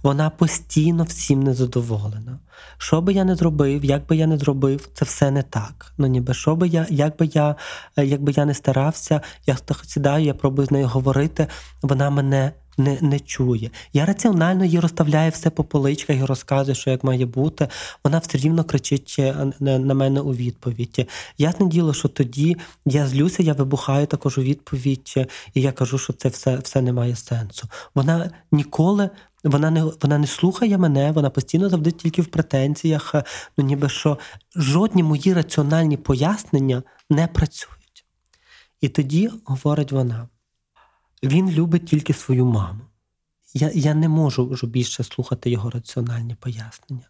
Вона 0.03 0.29
постійно 0.29 1.03
всім 1.03 1.43
незадоволена. 1.43 2.39
Що 2.77 3.01
би 3.01 3.13
я 3.13 3.23
не 3.23 3.35
зробив, 3.35 3.85
як 3.85 4.07
би 4.07 4.15
я 4.15 4.27
не 4.27 4.37
зробив, 4.37 4.89
це 4.93 5.05
все 5.05 5.31
не 5.31 5.43
так. 5.43 5.93
Ну 5.97 6.07
ніби 6.07 6.33
що 6.33 6.55
би 6.55 6.67
я, 6.67 6.85
як 6.89 7.17
би 7.17 7.29
я, 7.33 7.55
як 7.97 8.37
я 8.37 8.45
не 8.45 8.53
старався, 8.53 9.21
я 9.45 9.57
сідаю, 9.85 10.25
я 10.25 10.33
пробую 10.33 10.60
з 10.65 10.71
нею 10.71 10.87
говорити, 10.87 11.47
вона 11.81 12.09
мене 12.09 12.51
не 12.77 12.97
не 13.01 13.19
чує. 13.19 13.71
Я 13.93 14.05
раціонально 14.05 14.65
їй 14.65 14.79
розставляю 14.79 15.31
все 15.31 15.49
по 15.49 15.63
поличках 15.63 16.17
і 16.17 16.23
розказую, 16.23 16.75
що 16.75 16.89
як 16.89 17.03
має 17.03 17.25
бути. 17.25 17.67
Вона 18.03 18.17
все 18.17 18.37
рівно 18.37 18.63
кричить 18.63 19.15
е, 19.19 19.51
на 19.59 19.93
мене 19.93 20.21
у 20.21 20.33
відповідь. 20.33 21.09
Ясне 21.37 21.65
діло, 21.65 21.93
що 21.93 22.07
тоді 22.07 22.57
я 22.85 23.07
злюся, 23.07 23.43
я 23.43 23.53
вибухаю 23.53 24.07
також 24.07 24.37
у 24.37 24.41
відповідь, 24.41 25.13
і 25.53 25.61
я 25.61 25.71
кажу, 25.71 25.97
що 25.97 26.13
це 26.13 26.29
все 26.29 26.57
все 26.57 26.81
не 26.81 26.93
має 26.93 27.15
сенсу. 27.15 27.67
Вона 27.95 28.31
ніколи. 28.51 29.09
Вона 29.43 29.71
не 29.71 29.83
вона 29.83 30.17
не 30.17 30.27
слухає 30.27 30.77
мене, 30.77 31.11
вона 31.11 31.29
постійно 31.29 31.69
завжди 31.69 31.91
тільки 31.91 32.21
в 32.21 32.25
претензіях. 32.25 33.15
Ну 33.57 33.65
ніби 33.65 33.89
що 33.89 34.17
жодні 34.55 35.03
мої 35.03 35.33
раціональні 35.33 35.97
пояснення 35.97 36.83
не 37.09 37.27
працюють. 37.27 38.05
І 38.81 38.89
тоді 38.89 39.31
говорить 39.45 39.91
вона: 39.91 40.27
він 41.23 41.51
любить 41.51 41.85
тільки 41.85 42.13
свою 42.13 42.45
маму. 42.45 42.81
Я 43.53 43.71
я 43.73 43.93
не 43.93 44.09
можу 44.09 44.49
вже 44.49 44.67
більше 44.67 45.03
слухати 45.03 45.49
його 45.49 45.69
раціональні 45.69 46.35
пояснення. 46.35 47.09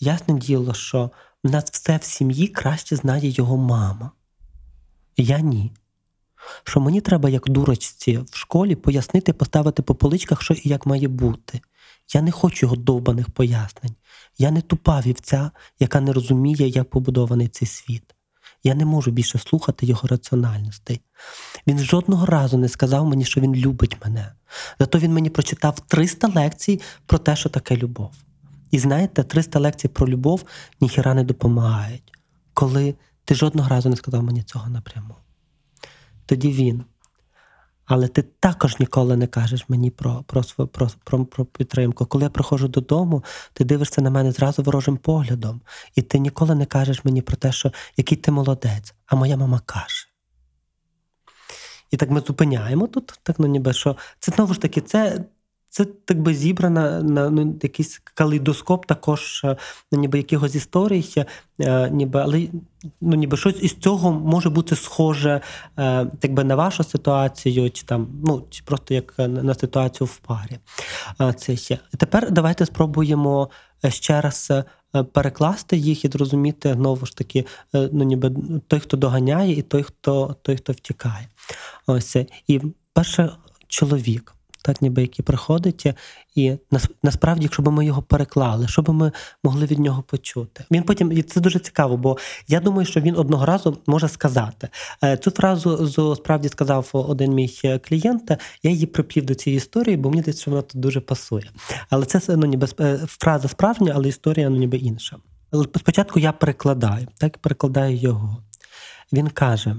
Ясне 0.00 0.34
діло, 0.34 0.74
що 0.74 1.10
в 1.44 1.50
нас 1.50 1.64
все 1.70 1.96
в 1.96 2.02
сім'ї 2.04 2.48
краще 2.48 2.96
знає 2.96 3.28
його 3.28 3.56
мама. 3.56 4.10
Я 5.16 5.40
ні. 5.40 5.72
Що 6.64 6.80
мені 6.80 7.00
треба, 7.00 7.30
як 7.30 7.48
дурочці, 7.48 8.18
в 8.18 8.36
школі 8.36 8.76
пояснити, 8.76 9.32
поставити 9.32 9.82
по 9.82 9.94
поличках, 9.94 10.42
що 10.42 10.54
і 10.54 10.68
як 10.68 10.86
має 10.86 11.08
бути. 11.08 11.60
Я 12.14 12.22
не 12.22 12.30
хочу 12.30 12.66
його 12.66 12.76
довбаних 12.76 13.30
пояснень. 13.30 13.94
Я 14.38 14.50
не 14.50 14.60
тупа 14.60 15.00
вівця, 15.00 15.50
яка 15.78 16.00
не 16.00 16.12
розуміє, 16.12 16.68
як 16.68 16.90
побудований 16.90 17.48
цей 17.48 17.68
світ. 17.68 18.14
Я 18.64 18.74
не 18.74 18.84
можу 18.84 19.10
більше 19.10 19.38
слухати 19.38 19.86
його 19.86 20.08
раціональностей. 20.08 21.00
Він 21.66 21.78
жодного 21.78 22.26
разу 22.26 22.58
не 22.58 22.68
сказав 22.68 23.06
мені, 23.06 23.24
що 23.24 23.40
він 23.40 23.54
любить 23.54 23.96
мене. 24.04 24.32
Зато 24.78 24.98
він 24.98 25.12
мені 25.12 25.30
прочитав 25.30 25.80
300 25.80 26.28
лекцій 26.28 26.80
про 27.06 27.18
те, 27.18 27.36
що 27.36 27.48
таке 27.48 27.76
любов. 27.76 28.12
І 28.70 28.78
знаєте, 28.78 29.22
300 29.22 29.58
лекцій 29.58 29.88
про 29.88 30.08
любов 30.08 30.44
ніхіра 30.80 31.14
не 31.14 31.24
допомагають, 31.24 32.12
коли 32.54 32.94
ти 33.24 33.34
жодного 33.34 33.68
разу 33.68 33.88
не 33.88 33.96
сказав 33.96 34.22
мені 34.22 34.42
цього 34.42 34.70
напряму. 34.70 35.14
Тоді 36.26 36.52
він 36.52 36.84
але 37.88 38.08
ти 38.08 38.22
також 38.22 38.78
ніколи 38.78 39.16
не 39.16 39.26
кажеш 39.26 39.68
мені 39.68 39.90
про 39.90 40.24
про, 40.26 40.42
про, 40.66 40.90
про, 41.04 41.24
про 41.24 41.44
підтримку. 41.44 42.06
Коли 42.06 42.24
я 42.24 42.30
приходжу 42.30 42.66
додому, 42.66 43.24
ти 43.52 43.64
дивишся 43.64 44.02
на 44.02 44.10
мене 44.10 44.32
зразу 44.32 44.62
ворожим 44.62 44.96
поглядом, 44.96 45.60
і 45.94 46.02
ти 46.02 46.18
ніколи 46.18 46.54
не 46.54 46.66
кажеш 46.66 47.04
мені 47.04 47.22
про 47.22 47.36
те, 47.36 47.52
що 47.52 47.72
який 47.96 48.18
ти 48.18 48.30
молодець, 48.30 48.94
а 49.06 49.16
моя 49.16 49.36
мама 49.36 49.60
каже. 49.66 50.08
І 51.90 51.96
так 51.96 52.10
ми 52.10 52.20
зупиняємо 52.20 52.86
тут, 52.86 53.20
так 53.22 53.38
ну 53.38 53.46
ніби 53.46 53.72
що 53.72 53.96
це 54.18 54.32
знову 54.32 54.54
ж 54.54 54.60
таки, 54.60 54.80
це 54.80 55.24
це 55.70 55.84
так 55.84 56.22
би 56.22 56.34
зібрана 56.34 57.02
на 57.02 57.30
ну, 57.30 57.54
якийсь 57.62 58.00
калейдоскоп 58.04 58.86
також 58.86 59.44
ну, 59.92 59.98
ніби 59.98 60.18
якихось 60.18 60.54
історій, 60.54 61.04
е, 61.60 61.90
ніби, 61.90 62.20
але 62.20 62.48
ну, 63.00 63.16
ніби 63.16 63.36
щось 63.36 63.62
із 63.62 63.74
цього 63.74 64.12
може 64.12 64.50
бути 64.50 64.76
схоже 64.76 65.40
е, 65.78 66.06
так 66.20 66.32
би, 66.32 66.44
на 66.44 66.56
вашу 66.56 66.84
ситуацію, 66.84 67.70
чи 67.70 67.86
там, 67.86 68.08
ну, 68.24 68.46
чи 68.50 68.62
просто 68.64 68.94
як 68.94 69.14
на 69.18 69.54
ситуацію 69.54 70.06
в 70.06 70.16
парі. 70.16 70.58
Це 71.36 71.56
ще. 71.56 71.78
Тепер 71.98 72.30
давайте 72.30 72.66
спробуємо 72.66 73.50
ще 73.88 74.20
раз 74.20 74.52
перекласти 75.12 75.76
їх 75.76 76.04
і 76.04 76.08
зрозуміти 76.08 76.74
знову 76.74 77.06
ж 77.06 77.16
таки, 77.16 77.46
ну, 77.72 78.04
ніби 78.04 78.32
той, 78.68 78.80
хто 78.80 78.96
доганяє, 78.96 79.52
і 79.52 79.62
той, 79.62 79.82
хто 79.82 80.36
той, 80.42 80.56
хто 80.56 80.72
втікає. 80.72 81.28
Ось. 81.86 82.16
І 82.46 82.60
перше 82.92 83.30
чоловік 83.68 84.37
так 84.62 84.82
ніби 84.82 85.02
який 85.02 85.24
приходить, 85.24 85.86
і 86.34 86.56
насправді, 87.02 87.42
якщо 87.42 87.62
б 87.62 87.68
ми 87.68 87.86
його 87.86 88.02
переклали, 88.02 88.68
що 88.68 88.82
б 88.82 88.88
ми 88.88 89.12
могли 89.44 89.66
від 89.66 89.78
нього 89.78 90.02
почути? 90.02 90.64
Він 90.70 90.82
потім 90.82 91.12
і 91.12 91.22
це 91.22 91.40
дуже 91.40 91.58
цікаво, 91.58 91.96
бо 91.96 92.16
я 92.48 92.60
думаю, 92.60 92.86
що 92.86 93.00
він 93.00 93.16
одного 93.16 93.46
разу 93.46 93.78
може 93.86 94.08
сказати 94.08 94.68
е, 95.04 95.16
цю 95.16 95.30
фразу. 95.30 96.14
справді 96.16 96.48
сказав 96.48 96.90
один 96.92 97.32
мій 97.32 97.80
клієнт. 97.88 98.30
Я 98.62 98.70
її 98.70 98.86
приплів 98.86 99.26
до 99.26 99.34
цієї 99.34 99.56
історії, 99.56 99.96
бо 99.96 100.10
мені 100.10 100.22
здається, 100.22 100.42
що 100.42 100.50
вона 100.50 100.62
тут 100.62 100.80
дуже 100.80 101.00
пасує. 101.00 101.50
Але 101.90 102.06
це 102.06 102.36
ну 102.36 102.46
ніби 102.46 102.68
е, 102.80 102.98
фраза 103.06 103.48
справжня, 103.48 103.92
але 103.96 104.08
історія 104.08 104.48
ну 104.48 104.56
ніби 104.56 104.76
інша. 104.76 105.16
Спочатку 105.76 106.20
я 106.20 106.32
перекладаю, 106.32 107.06
так 107.18 107.38
перекладаю 107.38 107.96
його. 107.96 108.36
Він 109.12 109.28
каже. 109.28 109.76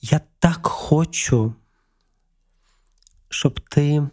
Я 0.00 0.20
так 0.38 0.66
хочу, 0.66 1.54
щоб 3.28 3.60
ти 3.60 4.08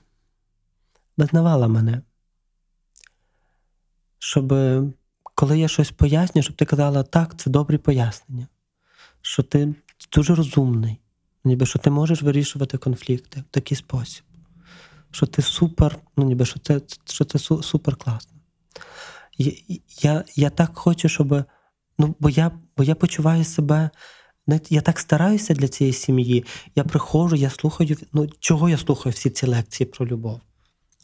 визнавала 1.17 1.67
мене. 1.67 2.01
Щоб 4.19 4.53
коли 5.35 5.59
я 5.59 5.67
щось 5.67 5.91
пояснюю, 5.91 6.43
щоб 6.43 6.55
ти 6.55 6.65
казала, 6.65 7.03
так, 7.03 7.39
це 7.39 7.49
добрі 7.49 7.77
пояснення, 7.77 8.47
що 9.21 9.43
ти 9.43 9.75
дуже 10.13 10.35
розумний, 10.35 10.99
ніби 11.43 11.65
що 11.65 11.79
ти 11.79 11.89
можеш 11.89 12.21
вирішувати 12.21 12.77
конфлікти 12.77 13.39
в 13.39 13.43
такий 13.43 13.77
спосіб, 13.77 14.23
що 15.11 15.25
ти 15.25 15.41
супер, 15.41 15.97
ну 16.17 16.25
ніби 16.25 16.45
що 16.45 16.59
це 16.59 16.81
що 17.05 17.25
це 17.25 17.39
супер 17.39 17.95
класно. 17.95 18.37
Я 19.37 19.51
я, 20.01 20.23
я 20.35 20.49
так 20.49 20.77
хочу, 20.77 21.09
щоб. 21.09 21.43
Ну, 21.99 22.15
бо 22.19 22.29
я 22.29 22.51
бо 22.77 22.83
я 22.83 22.95
почуваю 22.95 23.43
себе 23.43 23.89
я 24.69 24.81
так 24.81 24.99
стараюся 24.99 25.53
для 25.53 25.67
цієї 25.67 25.93
сім'ї. 25.93 26.45
Я 26.75 26.83
приходжу, 26.83 27.35
я 27.35 27.49
слухаю. 27.49 27.97
Ну 28.13 28.29
чого 28.39 28.69
я 28.69 28.77
слухаю 28.77 29.13
всі 29.13 29.29
ці 29.29 29.47
лекції 29.47 29.87
про 29.87 30.07
любов? 30.07 30.39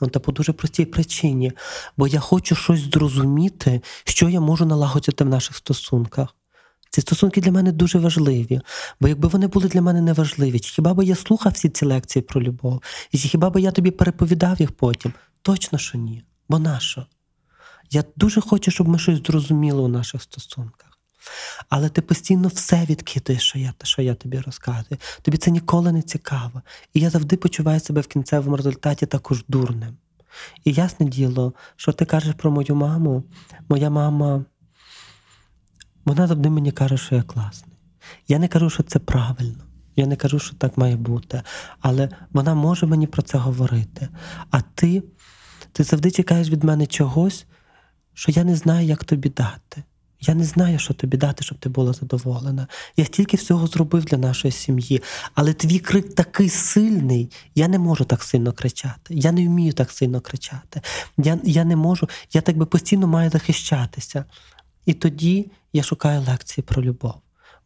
Ну, 0.02 0.08
та 0.08 0.20
по 0.20 0.32
дуже 0.32 0.54
простій 0.54 0.86
причині, 0.86 1.52
бо 1.98 2.08
я 2.08 2.20
хочу 2.20 2.56
щось 2.56 2.80
зрозуміти, 2.80 3.82
що 4.04 4.30
я 4.30 4.40
можу 4.40 4.66
налагодити 4.66 5.24
в 5.24 5.30
наших 5.30 5.56
стосунках. 5.56 6.36
Ці 6.90 7.02
стосунки 7.02 7.42
для 7.42 7.52
мене 7.52 7.72
дуже 7.72 8.00
важливі, 8.00 8.62
бо 9.00 9.08
якби 9.08 9.28
вони 9.28 9.48
були 9.48 9.68
для 9.68 9.82
мене 9.82 10.02
неважливі, 10.02 10.60
хіба 10.60 10.94
би 10.94 11.06
я 11.06 11.16
слухав 11.16 11.52
всі 11.52 11.70
ці 11.70 11.86
лекції 11.86 12.24
про 12.24 12.42
любов, 12.42 12.82
і 13.12 13.18
хіба 13.18 13.50
би 13.50 13.62
я 13.62 13.72
тобі 13.72 13.92
переповідав 13.92 14.62
їх 14.62 14.72
потім? 14.72 15.14
Точно 15.42 15.78
що 15.78 15.98
ні. 15.98 16.24
Бо 16.50 16.60
нащо? 16.60 17.06
Я 17.92 18.04
дуже 18.16 18.42
хочу, 18.42 18.72
щоб 18.72 18.88
ми 18.88 19.00
щось 19.00 19.24
зрозуміли 19.28 19.82
у 19.82 19.88
наших 19.88 20.24
стосунках. 20.24 20.93
Але 21.70 21.90
ти 21.90 22.02
постійно 22.02 22.48
все 22.48 22.86
відкидаєш, 22.86 23.44
що 23.44 23.60
я 23.60 23.74
що 23.84 24.02
я 24.02 24.16
тобі 24.16 24.40
розказую. 24.40 25.00
Тобі 25.22 25.38
це 25.38 25.52
ніколи 25.52 25.92
не 25.92 26.02
цікаво. 26.02 26.62
І 26.94 27.00
я 27.00 27.10
завжди 27.10 27.38
почуваю 27.38 27.80
себе 27.80 28.02
в 28.02 28.08
кінцевому 28.08 28.58
результаті 28.58 29.06
також 29.06 29.44
дурним. 29.48 29.98
І 30.64 30.74
ясне 30.74 31.06
діло, 31.06 31.54
що 31.76 31.92
ти 31.92 32.06
кажеш 32.06 32.36
про 32.38 32.52
мою 32.52 32.76
маму, 32.76 33.24
моя 33.70 33.90
мама, 33.90 34.46
вона 36.06 36.28
завжди 36.28 36.50
мені 36.50 36.72
каже, 36.72 36.98
що 36.98 37.16
я 37.16 37.24
класний. 37.24 37.78
Я 38.28 38.40
не 38.40 38.48
кажу, 38.48 38.70
що 38.70 38.84
це 38.84 39.00
правильно. 39.00 39.64
Я 39.96 40.06
не 40.06 40.16
кажу, 40.16 40.40
що 40.40 40.56
так 40.56 40.78
має 40.78 40.96
бути. 40.96 41.42
Але 41.80 42.10
вона 42.32 42.54
може 42.54 42.86
мені 42.86 43.08
про 43.08 43.22
це 43.22 43.38
говорити. 43.38 44.10
А 44.52 44.62
ти, 44.62 45.04
ти 45.72 45.84
завжди 45.84 46.12
чекаєш 46.12 46.50
від 46.50 46.64
мене 46.64 46.88
чогось, 46.88 47.46
що 48.14 48.32
я 48.32 48.44
не 48.44 48.56
знаю, 48.56 48.88
як 48.88 49.04
тобі 49.04 49.30
дати. 49.30 49.84
Я 50.28 50.36
не 50.36 50.44
знаю, 50.44 50.80
що 50.80 50.94
тобі 50.94 51.18
дати, 51.18 51.44
щоб 51.44 51.58
ти 51.58 51.70
була 51.70 51.94
задоволена. 51.94 52.68
Я 52.98 53.06
стільки 53.06 53.38
всього 53.38 53.68
зробив 53.68 54.06
для 54.06 54.18
нашої 54.18 54.52
сім'ї, 54.52 55.02
але 55.36 55.54
твій 55.54 55.80
крик 55.80 56.16
такий 56.16 56.50
сильний, 56.50 57.32
я 57.56 57.68
не 57.68 57.80
можу 57.80 58.06
так 58.06 58.24
сильно 58.24 58.54
кричати. 58.54 59.14
Я 59.14 59.32
не 59.32 59.48
вмію 59.48 59.74
так 59.74 59.92
сильно 59.92 60.22
кричати. 60.22 60.82
Я 61.18 61.40
я 61.44 61.64
не 61.64 61.76
можу, 61.76 62.10
я 62.34 62.42
так 62.42 62.58
би 62.58 62.66
постійно 62.66 63.08
маю 63.08 63.30
захищатися. 63.30 64.26
І 64.86 64.94
тоді 64.94 65.52
я 65.74 65.84
шукаю 65.84 66.22
лекції 66.22 66.66
про 66.68 66.84
любов. 66.84 67.16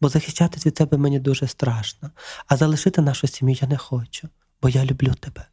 Бо 0.02 0.10
захищатись 0.10 0.66
від 0.66 0.74
тебе 0.74 0.98
мені 0.98 1.20
дуже 1.20 1.48
страшно. 1.48 2.12
А 2.48 2.58
залишити 2.58 3.02
нашу 3.02 3.28
сім'ю 3.28 3.58
я 3.62 3.68
не 3.68 3.78
хочу, 3.78 4.30
бо 4.62 4.70
я 4.70 4.86
люблю 4.86 5.14
тебе. 5.14 5.46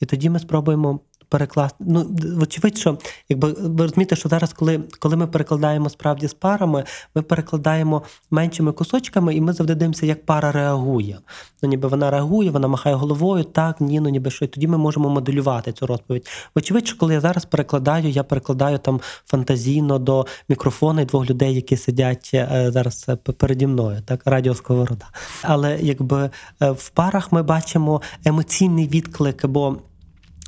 І 0.00 0.06
тоді 0.06 0.30
ми 0.30 0.38
спробуємо 0.38 1.00
перекласти. 1.34 1.76
Ну, 1.80 2.06
вочевидь, 2.36 2.78
що 2.78 2.98
якби 3.28 3.52
ви 3.52 3.82
розумієте, 3.82 4.16
що 4.16 4.28
зараз, 4.28 4.52
коли 4.52 4.80
коли 4.98 5.16
ми 5.16 5.26
перекладаємо 5.26 5.90
справді 5.90 6.28
з 6.28 6.34
парами, 6.34 6.84
ми 7.14 7.22
перекладаємо 7.22 8.02
меншими 8.30 8.72
кусочками, 8.72 9.34
і 9.34 9.40
ми 9.40 9.52
завжди 9.52 9.74
дивимося, 9.74 10.06
як 10.06 10.26
пара 10.26 10.52
реагує. 10.52 11.18
Ну, 11.62 11.68
ніби 11.68 11.88
вона 11.88 12.10
реагує, 12.10 12.50
вона 12.50 12.68
махає 12.68 12.96
головою, 12.96 13.44
так, 13.44 13.80
ні, 13.80 14.00
ну 14.00 14.08
ніби 14.08 14.30
що. 14.30 14.44
І 14.44 14.48
тоді 14.48 14.66
ми 14.66 14.78
можемо 14.78 15.08
моделювати 15.08 15.72
цю 15.72 15.86
розповідь. 15.86 16.28
Вочевидь, 16.54 16.86
що 16.86 16.98
коли 16.98 17.14
я 17.14 17.20
зараз 17.20 17.44
перекладаю, 17.44 18.08
я 18.08 18.22
перекладаю 18.22 18.78
там 18.78 19.00
фантазійно 19.26 19.98
до 19.98 20.26
мікрофона 20.48 21.00
і 21.00 21.04
двох 21.04 21.30
людей, 21.30 21.54
які 21.54 21.76
сидять 21.76 22.30
е, 22.34 22.70
зараз 22.72 23.06
е, 23.08 23.16
переді 23.16 23.66
мною, 23.66 24.02
так, 24.04 24.22
радіо 24.24 24.54
Сковорода. 24.54 25.06
Але 25.42 25.78
якби 25.80 26.30
е, 26.62 26.70
в 26.70 26.88
парах 26.88 27.32
ми 27.32 27.42
бачимо 27.42 28.02
емоційний 28.24 28.88
відклик, 28.88 29.46
бо. 29.46 29.76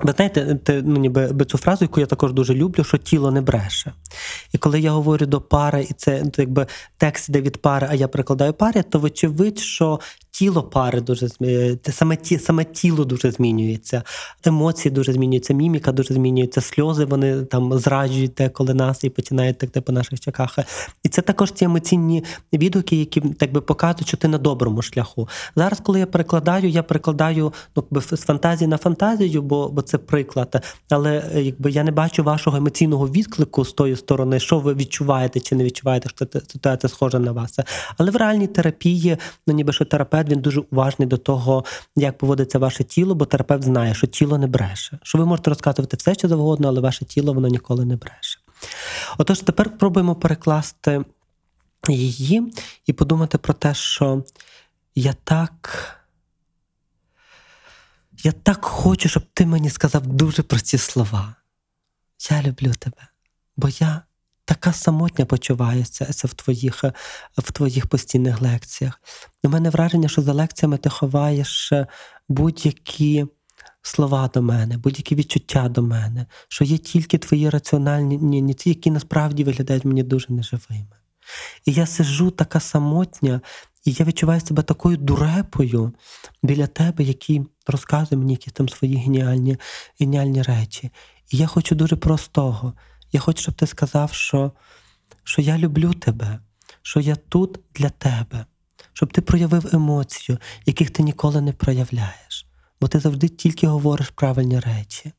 Ви 0.02 0.12
знаєте, 0.16 0.54
ти, 0.64 0.82
ну, 0.82 0.96
ніби 0.96 1.44
цю 1.44 1.58
фразу, 1.58 1.84
яку 1.84 2.00
я 2.00 2.06
також 2.06 2.32
дуже 2.32 2.54
люблю, 2.54 2.84
що 2.84 2.98
тіло 2.98 3.30
не 3.30 3.40
бреше. 3.40 3.92
І 4.52 4.58
коли 4.58 4.80
я 4.80 4.90
говорю 4.90 5.26
до 5.26 5.40
пари, 5.40 5.86
і 5.90 5.94
це 5.94 6.24
якби 6.36 6.66
текст 6.96 7.28
йде 7.28 7.40
від 7.40 7.62
пари, 7.62 7.86
а 7.90 7.94
я 7.94 8.08
перекладаю 8.08 8.52
парі, 8.52 8.82
то 8.82 8.98
вочевидь, 8.98 9.58
що 9.58 10.00
тіло 10.38 10.62
пари 10.62 11.00
дуже 11.00 11.28
змінюється, 11.28 11.92
саме 11.92 12.16
ті, 12.16 12.38
саме 12.38 12.64
тіло 12.64 13.04
дуже 13.04 13.30
змінюється, 13.30 14.02
емоції 14.44 14.92
дуже 14.92 15.12
змінюються, 15.12 15.54
міміка 15.54 15.92
дуже 15.92 16.14
змінюється, 16.14 16.60
сльози 16.60 17.04
вони 17.04 17.42
там 17.42 17.78
зраджують 17.78 18.40
коли 18.52 18.74
нас 18.74 19.04
і 19.04 19.10
починають 19.10 19.58
текти 19.58 19.80
по 19.80 19.92
наших 19.92 20.20
чаках. 20.20 20.58
І 21.02 21.08
це 21.08 21.22
також 21.22 21.52
ті 21.52 21.64
емоційні 21.64 22.24
відгуки, 22.52 22.96
які 22.96 23.20
так 23.20 23.52
би 23.52 23.60
показують, 23.60 24.08
що 24.08 24.16
ти 24.16 24.28
на 24.28 24.38
доброму 24.38 24.82
шляху. 24.82 25.28
Зараз, 25.56 25.80
коли 25.80 25.98
я 25.98 26.06
перекладаю, 26.06 26.68
я 26.68 26.82
перекладаю 26.82 27.52
ну, 27.76 28.00
з 28.00 28.22
фантазії 28.22 28.68
на 28.68 28.76
фантазію, 28.76 29.42
бо 29.42 29.68
бо 29.68 29.82
це 29.82 29.98
приклад. 29.98 30.64
Але 30.90 31.30
якби 31.34 31.70
я 31.70 31.84
не 31.84 31.90
бачу 31.90 32.22
вашого 32.22 32.56
емоційного 32.56 33.08
відклику 33.08 33.64
з 33.64 33.72
тої 33.72 33.96
сторони, 33.96 34.40
що 34.40 34.58
ви 34.58 34.74
відчуваєте 34.74 35.40
чи 35.40 35.54
не 35.54 35.64
відчуваєте, 35.64 36.08
що 36.08 36.26
ситуація 36.52 36.90
схожа 36.90 37.18
на 37.18 37.32
вас. 37.32 37.58
Але 37.98 38.10
в 38.10 38.16
реальній 38.16 38.46
терапії, 38.46 39.16
ну 39.46 39.54
ніби 39.54 39.72
що 39.72 39.84
терапевт 39.84 40.25
терапевт 40.26 40.28
він 40.28 40.40
дуже 40.40 40.60
уважний 40.70 41.08
до 41.08 41.16
того, 41.16 41.64
як 41.96 42.18
поводиться 42.18 42.58
ваше 42.58 42.84
тіло, 42.84 43.14
бо 43.14 43.24
терапевт 43.24 43.64
знає, 43.64 43.94
що 43.94 44.06
тіло 44.06 44.38
не 44.38 44.46
бреше. 44.46 44.98
Що 45.02 45.18
ви 45.18 45.26
можете 45.26 45.50
розказувати 45.50 45.96
все, 45.96 46.14
що 46.14 46.28
завгодно, 46.28 46.68
але 46.68 46.80
ваше 46.80 47.04
тіло 47.04 47.34
воно 47.34 47.48
ніколи 47.48 47.84
не 47.84 47.96
бреше. 47.96 48.38
Отож, 49.18 49.40
тепер 49.40 49.78
пробуємо 49.78 50.14
перекласти 50.14 51.04
її 51.88 52.52
і 52.86 52.92
подумати 52.92 53.38
про 53.38 53.54
те, 53.54 53.74
що 53.74 54.24
я 54.94 55.12
так. 55.24 55.92
Я 58.24 58.32
так 58.32 58.64
хочу, 58.64 59.08
щоб 59.08 59.22
ти 59.34 59.46
мені 59.46 59.70
сказав 59.70 60.06
дуже 60.06 60.42
прості 60.42 60.78
слова. 60.78 61.36
Я 62.30 62.42
люблю 62.42 62.72
тебе, 62.78 63.08
бо 63.56 63.68
я 63.68 64.05
така 64.46 64.72
самотня 64.72 65.24
почувається 65.24 66.04
це 66.04 66.28
в 66.28 66.34
твоїх 66.34 66.84
в 67.38 67.52
твоїх 67.52 67.86
постійних 67.86 68.40
лекціях. 68.40 69.00
У 69.44 69.48
мене 69.48 69.70
враження, 69.70 70.08
що 70.08 70.22
за 70.22 70.32
лекціями 70.32 70.78
ти 70.78 70.90
ховаєш 70.90 71.72
будь-які 72.28 73.26
слова 73.82 74.30
до 74.34 74.42
мене, 74.42 74.78
будь-які 74.78 75.14
відчуття 75.14 75.68
до 75.68 75.82
мене, 75.82 76.26
що 76.48 76.64
є 76.64 76.78
тільки 76.78 77.18
твої 77.18 77.50
раціональні, 77.50 78.18
ні, 78.18 78.42
ні 78.42 78.54
ті, 78.54 78.68
які 78.68 78.90
насправді 78.90 79.44
виглядають 79.44 79.84
мені 79.84 80.02
дуже 80.02 80.26
неживими. 80.32 80.96
І 81.64 81.72
я 81.72 81.86
сижу 81.86 82.30
така 82.30 82.60
самотня, 82.60 83.40
і 83.84 83.92
я 83.92 84.04
відчуваю 84.04 84.40
себе 84.40 84.62
такою 84.62 84.96
дурепою 84.96 85.92
біля 86.42 86.66
тебе, 86.66 87.04
який 87.04 87.42
розказує 87.66 88.18
мені 88.18 88.32
якісь 88.32 88.52
там 88.52 88.68
свої 88.68 88.96
геніальні, 88.96 89.56
геніальні 90.00 90.42
речі. 90.42 90.90
І 91.30 91.36
я 91.36 91.46
хочу 91.46 91.74
дуже 91.74 91.96
простого. 91.96 92.72
Я 93.12 93.20
хочу, 93.20 93.42
щоб 93.42 93.54
ти 93.54 93.66
сказав, 93.66 94.12
що, 94.12 94.52
що 95.24 95.42
я 95.42 95.58
люблю 95.58 95.94
тебе, 95.94 96.38
що 96.82 97.00
я 97.00 97.16
тут 97.16 97.60
для 97.74 97.88
тебе, 97.88 98.46
щоб 98.92 99.12
ти 99.12 99.20
проявив 99.20 99.74
емоцію, 99.74 100.38
яких 100.66 100.90
ти 100.90 101.02
ніколи 101.02 101.40
не 101.40 101.52
проявляєш. 101.52 102.46
бо 102.80 102.88
ти 102.88 103.00
завжди 103.00 103.28
тільки 103.28 103.66
говориш 103.66 104.10
правильні 104.10 104.60
речі. 104.60 105.12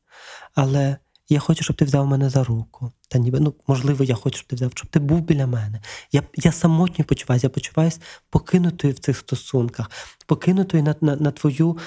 Але 0.54 0.96
я 1.28 1.38
хочу, 1.38 1.64
щоб 1.64 1.76
ти 1.76 1.84
взяв 1.84 2.06
мене 2.06 2.30
за 2.30 2.44
руку. 2.44 2.92
Та 3.08 3.18
ніби, 3.18 3.40
ну, 3.40 3.54
можливо, 3.66 4.04
я 4.04 4.14
хочу, 4.14 4.36
щоб 4.36 4.48
ти 4.48 4.56
взяв, 4.56 4.72
щоб 4.74 4.90
ти 4.90 4.98
був 4.98 5.20
біля 5.20 5.46
мене. 5.46 5.80
Я 6.12 6.22
я 6.34 6.52
самотньо 6.52 7.04
почуваюся, 7.04 7.46
я 7.46 7.50
почуваюся 7.50 8.00
покинутою 8.30 8.94
в 8.94 8.98
цих 8.98 9.16
стосунках, 9.16 9.90
покинутою 10.26 10.82
на 10.82 10.94
на, 11.00 11.16
на, 11.16 11.30
твою 11.30 11.78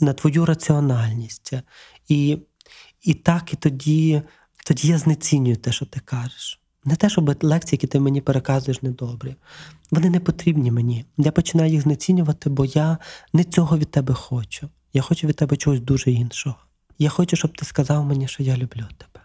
на 0.00 0.12
твою 0.12 0.46
раціональність. 0.46 1.52
І 2.08 2.38
і 3.02 3.14
так, 3.14 3.52
і 3.52 3.56
тоді, 3.56 4.22
тоді 4.64 4.88
я 4.88 4.98
знецінюю 4.98 5.56
те, 5.56 5.72
що 5.72 5.86
ти 5.86 6.00
кажеш. 6.00 6.60
Не 6.84 6.96
те, 6.96 7.08
щоб 7.10 7.44
лекції, 7.44 7.76
які 7.76 7.86
ти 7.86 8.00
мені 8.00 8.20
переказуєш, 8.20 8.82
недобрі. 8.82 9.36
Вони 9.90 10.10
не 10.10 10.20
потрібні 10.20 10.70
мені. 10.70 11.04
Я 11.16 11.32
починаю 11.32 11.70
їх 11.72 11.80
знецінювати, 11.80 12.50
бо 12.50 12.64
я 12.64 12.98
не 13.32 13.44
цього 13.44 13.78
від 13.78 13.90
тебе 13.90 14.14
хочу. 14.14 14.68
Я 14.92 15.02
хочу 15.02 15.26
від 15.26 15.36
тебе 15.36 15.56
чогось 15.56 15.80
дуже 15.80 16.10
іншого. 16.10 16.56
Я 16.98 17.08
хочу, 17.08 17.36
щоб 17.36 17.58
ти 17.58 17.64
сказав 17.64 18.04
мені, 18.04 18.28
що 18.28 18.42
я 18.42 18.56
люблю 18.56 18.84
тебе. 18.98 19.23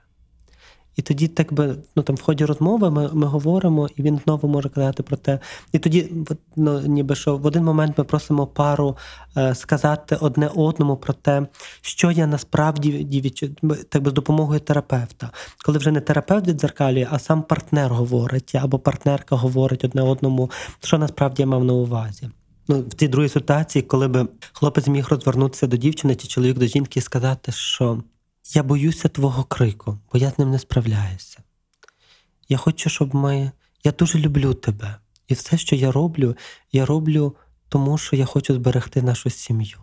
І 1.00 1.02
тоді, 1.02 1.28
так 1.28 1.54
би, 1.54 1.76
ну 1.96 2.04
там 2.04 2.16
в 2.16 2.22
ході 2.22 2.46
розмови 2.46 2.92
ми 2.92 3.10
ми 3.14 3.28
говоримо, 3.28 3.90
і 3.96 4.02
він 4.02 4.20
знову 4.24 4.50
може 4.50 4.70
казати 4.70 5.04
про 5.04 5.18
те. 5.18 5.40
І 5.72 5.80
тоді, 5.80 6.12
ну, 6.56 6.82
ніби 6.82 7.16
що 7.16 7.38
в 7.38 7.46
один 7.46 7.64
момент 7.64 7.98
ми 7.98 8.04
просимо 8.04 8.48
пару 8.48 8.98
е, 9.38 9.56
сказати 9.56 10.18
одне 10.22 10.48
одному 10.56 10.98
про 10.98 11.14
те, 11.14 11.48
що 11.82 12.12
я 12.12 12.28
насправді 12.28 13.24
так 13.90 14.04
би 14.04 14.10
з 14.10 14.14
допомогою 14.14 14.60
терапевта. 14.60 15.32
Коли 15.66 15.78
вже 15.78 15.92
не 15.92 16.02
терапевт 16.02 16.48
відзеркалює, 16.48 17.08
а 17.12 17.20
сам 17.20 17.44
партнер 17.44 17.94
говорить, 17.94 18.56
або 18.56 18.80
партнерка 18.80 19.36
говорить 19.36 19.84
одне 19.84 20.02
одному, 20.02 20.52
що 20.80 20.98
насправді 20.98 21.42
я 21.42 21.48
мав 21.48 21.64
на 21.64 21.74
увазі. 21.74 22.30
Ну, 22.68 22.84
в 22.90 22.94
цій 22.94 23.08
другій 23.08 23.30
ситуації, 23.30 23.84
коли 23.84 24.08
би 24.08 24.28
хлопець 24.54 24.88
міг 24.88 25.08
розвернутися 25.10 25.68
до 25.68 25.78
дівчини, 25.78 26.16
чи 26.16 26.28
чоловік 26.28 26.58
до 26.58 26.66
жінки 26.66 27.00
і 27.00 27.04
сказати, 27.04 27.52
що. 27.52 28.04
Я 28.54 28.64
боюся 28.64 29.10
твого 29.10 29.44
крику, 29.44 30.00
бо 30.12 30.20
я 30.20 30.32
з 30.32 30.40
ним 30.40 30.52
не 30.52 30.60
справляюся. 30.60 31.44
Я 32.50 32.58
хочу, 32.58 32.90
щоб 32.90 33.16
ми. 33.16 33.52
Я 33.84 33.92
дуже 33.92 34.20
люблю 34.20 34.54
тебе. 34.54 34.96
І 35.28 35.34
все, 35.34 35.58
що 35.58 35.76
я 35.76 35.92
роблю, 35.92 36.38
я 36.72 36.86
роблю 36.86 37.36
тому, 37.70 37.98
що 37.98 38.16
я 38.16 38.26
хочу 38.26 38.54
зберегти 38.54 39.02
нашу 39.02 39.30
сім'ю. 39.30 39.78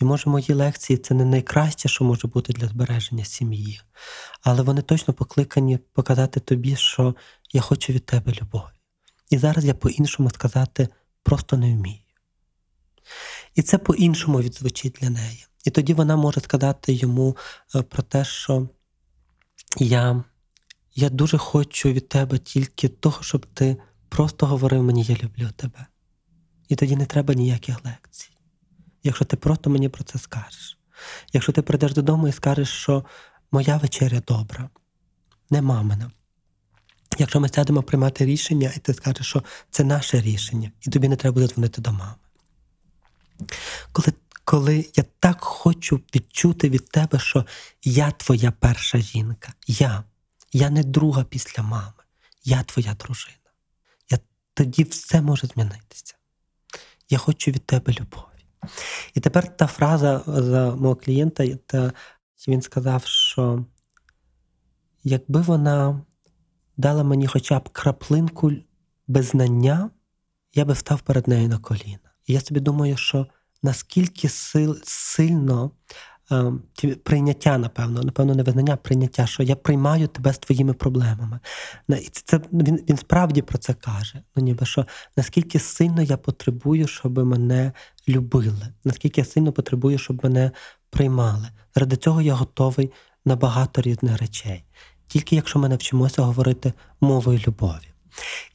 І 0.00 0.04
може 0.04 0.30
мої 0.30 0.54
лекції 0.54 0.96
це 0.96 1.14
не 1.14 1.24
найкраще, 1.24 1.88
що 1.88 2.04
може 2.04 2.28
бути 2.28 2.52
для 2.52 2.68
збереження 2.68 3.24
сім'ї, 3.24 3.80
але 4.42 4.62
вони 4.62 4.82
точно 4.82 5.14
покликані 5.14 5.78
показати 5.78 6.40
тобі, 6.40 6.76
що 6.76 7.14
я 7.52 7.60
хочу 7.60 7.92
від 7.92 8.06
тебе 8.06 8.32
любові. 8.32 8.72
І 9.30 9.38
зараз 9.38 9.64
я 9.64 9.74
по-іншому 9.74 10.30
сказати 10.30 10.88
просто 11.22 11.56
не 11.56 11.74
вмію. 11.74 11.98
І 13.54 13.62
це 13.62 13.78
по-іншому 13.78 14.40
відзвучить 14.40 14.98
для 15.00 15.10
неї. 15.10 15.46
І 15.64 15.70
тоді 15.70 15.94
вона 15.94 16.16
може 16.16 16.40
сказати 16.40 16.92
йому 16.92 17.36
е, 17.74 17.82
про 17.82 18.02
те, 18.02 18.24
що 18.24 18.68
я 19.78 20.24
я 20.94 21.10
дуже 21.10 21.38
хочу 21.38 21.92
від 21.92 22.08
тебе 22.08 22.38
тільки 22.38 22.88
того, 22.88 23.22
щоб 23.22 23.46
ти 23.46 23.76
просто 24.08 24.46
говорив 24.46 24.82
мені, 24.82 25.02
я 25.02 25.16
люблю 25.16 25.50
тебе. 25.56 25.86
І 26.68 26.76
тоді 26.76 26.96
не 26.96 27.06
треба 27.06 27.34
ніяких 27.34 27.84
лекцій. 27.84 28.30
Якщо 29.02 29.24
ти 29.24 29.36
просто 29.36 29.70
мені 29.70 29.88
про 29.88 30.04
це 30.04 30.18
скажеш. 30.18 30.78
Якщо 31.32 31.52
ти 31.52 31.62
прийдеш 31.62 31.92
додому 31.92 32.28
і 32.28 32.32
скажеш, 32.32 32.68
що 32.68 33.04
моя 33.52 33.76
вечеря 33.76 34.22
добра, 34.28 34.70
не 35.50 35.62
мамина. 35.62 36.10
Якщо 37.18 37.40
ми 37.40 37.48
сядемо 37.48 37.82
приймати 37.82 38.26
рішення, 38.26 38.72
і 38.76 38.78
ти 38.78 38.94
скажеш, 38.94 39.26
що 39.26 39.44
це 39.70 39.84
наше 39.84 40.20
рішення, 40.20 40.70
і 40.80 40.90
тобі 40.90 41.08
не 41.08 41.16
треба 41.16 41.34
буде 41.34 41.48
дзвонити 41.48 41.82
до 41.82 41.92
мами. 41.92 42.14
Коли 43.92 44.12
коли 44.44 44.90
я 44.94 45.04
так 45.20 45.40
хочу 45.40 46.00
відчути 46.14 46.68
від 46.68 46.88
тебе, 46.88 47.18
що 47.18 47.46
я 47.82 48.10
твоя 48.10 48.50
перша 48.50 48.98
жінка, 48.98 49.52
я, 49.66 50.04
я 50.52 50.70
не 50.70 50.82
друга 50.82 51.24
після 51.24 51.62
мами, 51.62 52.02
я 52.44 52.62
твоя 52.62 52.94
дружина. 52.94 53.36
Я, 54.10 54.18
Тоді 54.54 54.84
все 54.84 55.22
може 55.22 55.46
змінитися. 55.46 56.14
Я 57.10 57.18
хочу 57.18 57.50
від 57.50 57.66
тебе 57.66 57.92
любові. 57.92 58.46
І 59.14 59.20
тепер 59.20 59.56
та 59.56 59.66
фраза 59.66 60.22
за 60.26 60.74
мого 60.76 60.96
клієнта, 60.96 61.56
та, 61.66 61.92
він 62.48 62.62
сказав, 62.62 63.04
що 63.04 63.64
якби 65.04 65.40
вона 65.40 66.02
дала 66.76 67.04
мені 67.04 67.26
хоча 67.26 67.58
б 67.58 67.68
краплинку 67.68 68.52
без 69.06 69.26
знання, 69.26 69.90
я 70.54 70.64
би 70.64 70.72
встав 70.72 71.00
перед 71.00 71.28
нею 71.28 71.48
на 71.48 71.58
коліна. 71.58 71.98
І 72.26 72.32
я 72.32 72.40
собі 72.40 72.60
думаю, 72.60 72.96
що 72.96 73.26
наскільки 73.64 74.28
сил, 74.28 74.78
сильно 74.84 75.70
е, 76.32 76.52
прийняття, 77.02 77.58
напевно, 77.58 78.02
напевно, 78.02 78.34
не 78.34 78.42
визнання, 78.42 78.74
а 78.74 78.76
прийняття, 78.76 79.26
що 79.26 79.42
я 79.42 79.56
приймаю 79.56 80.08
тебе 80.08 80.32
з 80.32 80.38
твоїми 80.38 80.72
проблемами. 80.72 81.40
І 81.88 82.08
це 82.12 82.40
Він 82.52 82.84
він 82.88 82.96
справді 82.96 83.42
про 83.42 83.58
це 83.58 83.74
каже. 83.74 84.22
Ну, 84.36 84.42
ніби 84.42 84.66
що 84.66 84.86
наскільки 85.16 85.58
сильно 85.58 86.02
я 86.02 86.16
потребую, 86.16 86.86
щоб 86.86 87.18
мене 87.18 87.72
любили, 88.08 88.68
наскільки 88.84 89.20
я 89.20 89.24
сильно 89.24 89.52
потребую, 89.52 89.98
щоб 89.98 90.24
мене 90.24 90.50
приймали. 90.90 91.48
Заради 91.74 91.96
цього 91.96 92.22
я 92.22 92.34
готовий 92.34 92.92
на 93.24 93.36
багато 93.36 93.82
різних 93.82 94.18
речей. 94.20 94.64
Тільки 95.06 95.36
якщо 95.36 95.58
ми 95.58 95.68
навчимося 95.68 96.22
говорити 96.22 96.72
мовою 97.00 97.40
любові. 97.46 97.88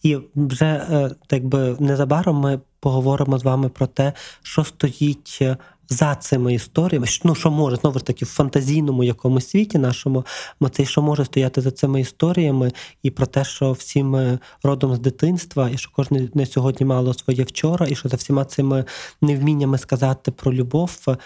І 0.04 0.17
вже 0.36 0.65
е, 0.65 1.12
так 1.28 1.45
би 1.45 1.76
незабаром 1.80 2.36
ми 2.36 2.60
поговоримо 2.79 3.39
з 3.39 3.43
вами 3.43 3.69
про 3.69 3.87
те, 3.87 4.13
що 4.43 4.63
стоїть 4.63 5.37
е, 5.41 5.57
за 5.89 6.15
цими 6.15 6.53
історіями, 6.53 7.07
ну 7.23 7.35
що 7.35 7.51
може 7.51 7.75
знову 7.75 7.99
ж 7.99 8.05
таки 8.05 8.25
в 8.25 8.27
фантазійному 8.27 9.03
якомусь 9.03 9.49
світі 9.49 9.77
нашому, 9.77 10.25
це 10.71 10.85
що 10.85 11.01
може 11.01 11.25
стояти 11.25 11.61
за 11.61 11.71
цими 11.71 12.01
історіями, 12.01 12.71
і 13.03 13.11
про 13.11 13.25
те, 13.25 13.43
що 13.43 13.71
всі 13.71 14.03
ми 14.03 14.39
родом 14.63 14.95
з 14.95 14.99
дитинства, 14.99 15.69
і 15.69 15.77
що 15.77 15.91
кожен 15.95 16.29
не 16.33 16.45
сьогодні 16.45 16.85
мало 16.85 17.13
своє 17.13 17.43
вчора, 17.43 17.87
і 17.89 17.95
що 17.95 18.09
за 18.09 18.17
всіма 18.17 18.45
цими 18.45 18.85
невміннями 19.21 19.77
сказати 19.77 20.31
про 20.31 20.53
любов 20.53 20.99
е, 21.07 21.17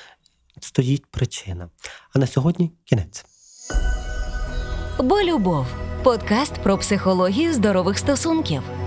стоїть 0.59 1.05
причина. 1.05 1.69
А 2.15 2.19
на 2.19 2.27
сьогодні 2.27 2.71
кінець. 2.85 3.25
Бо 4.99 5.21
любов 5.21 5.65
подкаст 6.03 6.53
про 6.53 6.77
психологію 6.77 7.53
здорових 7.53 7.97
стосунків. 7.97 8.82